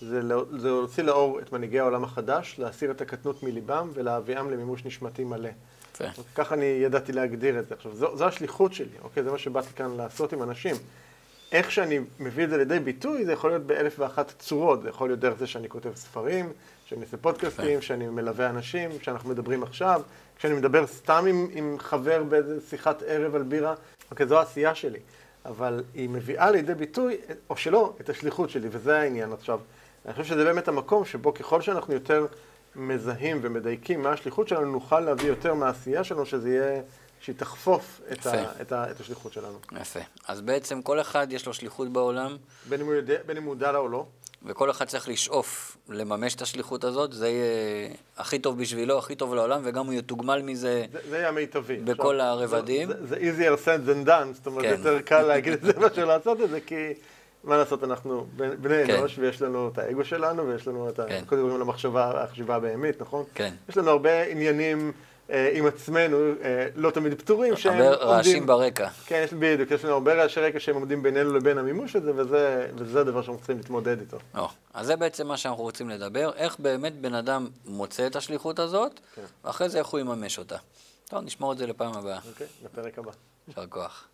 זה, 0.00 0.22
לא- 0.22 0.44
זה 0.58 0.68
להוציא 0.68 1.02
לאור 1.02 1.38
את 1.38 1.52
מנהיגי 1.52 1.80
העולם 1.80 2.04
החדש, 2.04 2.54
להסיר 2.58 2.90
את 2.90 3.00
הקטנות 3.00 3.42
מליבם 3.42 3.90
ולהביאם 3.94 4.50
למימוש 4.50 4.84
נשמתי 4.84 5.24
מלא. 5.24 5.50
ככה 6.34 6.54
אני 6.54 6.64
ידעתי 6.64 7.12
להגדיר 7.12 7.58
את 7.58 7.68
זה. 7.68 7.74
עכשיו, 7.74 7.94
זו, 7.94 8.16
זו 8.16 8.24
השליחות 8.24 8.72
שלי, 8.72 8.96
אוקיי? 9.02 9.22
זה 9.22 9.30
מה 9.30 9.38
שבאתי 9.38 9.68
כאן 9.76 9.96
לעשות 9.96 10.32
עם 10.32 10.42
אנשים. 10.42 10.76
איך 11.52 11.70
שאני 11.70 12.00
מביא 12.20 12.44
את 12.44 12.50
זה 12.50 12.56
לידי 12.56 12.78
ביטוי, 12.78 13.24
זה 13.24 13.32
יכול 13.32 13.50
להיות 13.50 13.62
באלף 13.62 13.94
ואחת 13.98 14.32
צורות. 14.38 14.82
זה 14.82 14.88
יכול 14.88 15.08
להיות 15.08 15.20
דרך 15.20 15.38
זה 15.38 15.46
שאני 15.46 15.68
כותב 15.68 15.90
ספרים, 15.94 16.52
שאני 16.84 17.00
עושה 17.00 17.16
פודקאסטים, 17.16 17.82
שאני 17.82 18.08
מלווה 18.08 18.50
אנשים, 18.50 18.90
שאנחנו 19.02 19.30
מדברים 19.30 19.62
עכשיו, 19.62 20.02
כשאני 20.38 20.54
מדבר 20.54 20.86
סתם 20.86 21.24
עם, 21.28 21.48
עם 21.52 21.76
חבר 21.78 22.22
באיזה 22.22 22.60
שיחת 22.68 23.02
ערב 23.06 23.34
על 23.34 23.42
בירה. 23.42 23.74
אוקיי, 24.10 24.26
זו 24.26 24.38
העשייה 24.38 24.74
שלי. 24.74 24.98
אבל 25.44 25.82
היא 25.94 26.08
מביאה 26.08 26.50
לידי 26.50 26.74
ביטוי, 26.74 27.16
או 27.50 27.56
שלא, 27.56 27.94
את 28.00 28.08
השליחות 28.08 28.50
שלי, 28.50 28.68
וזה 28.70 28.98
העניין 28.98 29.32
עכשיו. 29.32 29.60
אני 30.06 30.12
חושב 30.12 30.24
שזה 30.24 30.44
באמת 30.44 30.68
המקום 30.68 31.04
שבו 31.04 31.34
ככל 31.34 31.60
שאנחנו 31.60 31.94
יותר 31.94 32.26
מזהים 32.76 33.38
ומדייקים 33.42 34.02
מה 34.02 34.10
השליחות 34.10 34.48
שלנו, 34.48 34.72
נוכל 34.72 35.00
להביא 35.00 35.28
יותר 35.28 35.54
מהעשייה 35.54 36.04
שלנו, 36.04 36.26
שזה 36.26 36.48
יהיה, 36.48 36.82
שהיא 37.22 37.36
תחפוף 37.36 38.00
את. 38.12 38.26
ה, 38.26 38.62
את, 38.62 38.72
ה, 38.72 38.90
את 38.90 39.00
השליחות 39.00 39.32
שלנו. 39.32 39.58
יפה. 39.80 40.00
אז 40.28 40.40
בעצם 40.40 40.82
כל 40.82 41.00
אחד 41.00 41.32
יש 41.32 41.46
לו 41.46 41.54
שליחות 41.54 41.88
בעולם, 41.88 42.36
בין 42.68 42.80
אם 42.80 42.86
הוא, 42.86 42.94
יודע, 42.94 43.16
בין 43.26 43.36
אם 43.36 43.42
הוא 43.42 43.54
מודע 43.54 43.72
לה 43.72 43.78
או 43.78 43.88
לא. 43.88 44.06
וכל 44.44 44.70
אחד 44.70 44.84
צריך 44.84 45.08
לשאוף 45.08 45.76
לממש 45.88 46.34
את 46.34 46.42
השליחות 46.42 46.84
הזאת, 46.84 47.12
זה 47.12 47.28
יהיה 47.28 47.90
הכי 48.16 48.38
טוב 48.38 48.58
בשבילו, 48.58 48.98
הכי 48.98 49.14
טוב 49.14 49.34
לעולם, 49.34 49.60
וגם 49.64 49.86
הוא 49.86 49.94
יתוגמל 49.94 50.42
מזה. 50.42 50.84
זה, 50.92 50.98
זה 51.10 51.16
יהיה 51.16 51.28
המיטבי. 51.28 51.76
בכל 51.76 52.20
הרבדים. 52.20 52.88
זה, 52.88 53.06
זה, 53.06 53.16
easier 53.16 53.58
said 53.64 53.88
than 53.88 54.08
done, 54.08 54.34
זאת 54.34 54.46
אומרת, 54.46 54.64
כן. 54.64 54.70
יותר 54.70 55.00
קל 55.00 55.22
להגיד 55.22 55.52
את 55.52 55.62
זה 55.62 55.72
מאשר 55.78 56.04
לעשות 56.04 56.40
את 56.40 56.50
זה, 56.50 56.60
כי 56.60 56.92
מה 57.44 57.56
לעשות, 57.56 57.84
אנחנו 57.84 58.26
בני 58.36 58.86
כן. 58.86 58.94
אנוש, 58.94 59.18
ויש 59.18 59.42
לנו 59.42 59.68
את 59.68 59.78
האגו 59.78 60.04
שלנו, 60.04 60.48
ויש 60.48 60.68
לנו 60.68 60.88
את 60.88 60.98
ה... 60.98 61.04
כן. 61.08 61.22
קודם 61.26 61.42
קוראים 61.42 61.60
למחשבה, 61.60 62.22
החשיבה 62.22 62.54
הבהמית, 62.54 63.00
נכון? 63.00 63.24
כן. 63.34 63.54
יש 63.68 63.76
לנו 63.76 63.90
הרבה 63.90 64.22
עניינים 64.22 64.92
עם 65.28 65.66
עצמנו, 65.66 66.16
אה, 66.16 66.66
לא 66.76 66.90
תמיד 66.90 67.14
פתורים, 67.14 67.56
שהם 67.56 67.80
הרבה 67.80 67.96
רעשים 67.96 68.32
עומדים... 68.32 68.46
ברקע. 68.46 68.88
כן, 69.06 69.22
יש 69.24 69.32
בדיוק, 69.32 69.70
יש 69.70 69.84
לנו 69.84 69.94
הרבה 69.94 70.14
רעשי 70.14 70.40
רקע 70.40 70.60
שהם 70.60 70.74
עומדים 70.74 71.02
בינינו 71.02 71.32
לבין 71.32 71.58
המימוש 71.58 71.96
הזה, 71.96 72.12
וזה, 72.16 72.68
וזה 72.76 73.00
הדבר 73.00 73.22
שאנחנו 73.22 73.38
צריכים 73.38 73.56
להתמודד 73.56 74.00
איתו. 74.00 74.18
או, 74.36 74.48
אז 74.74 74.86
זה 74.86 74.96
בעצם 74.96 75.26
מה 75.26 75.36
שאנחנו 75.36 75.62
רוצים 75.62 75.90
לדבר, 75.90 76.30
איך 76.36 76.58
באמת 76.58 77.00
בן 77.00 77.14
אדם 77.14 77.48
מוצא 77.66 78.06
את 78.06 78.16
השליחות 78.16 78.58
הזאת, 78.58 79.00
כן. 79.14 79.22
ואחרי 79.44 79.68
זה 79.68 79.78
איך 79.78 79.86
הוא 79.86 80.00
יממש 80.00 80.38
אותה. 80.38 80.56
טוב, 81.08 81.24
נשמור 81.24 81.52
את 81.52 81.58
זה 81.58 81.66
לפעם 81.66 81.92
הבאה. 81.92 82.18
אוקיי, 82.28 82.46
לפרק 82.64 82.98
הבא. 82.98 83.10
יישר 83.48 83.66
כוח. 83.66 84.08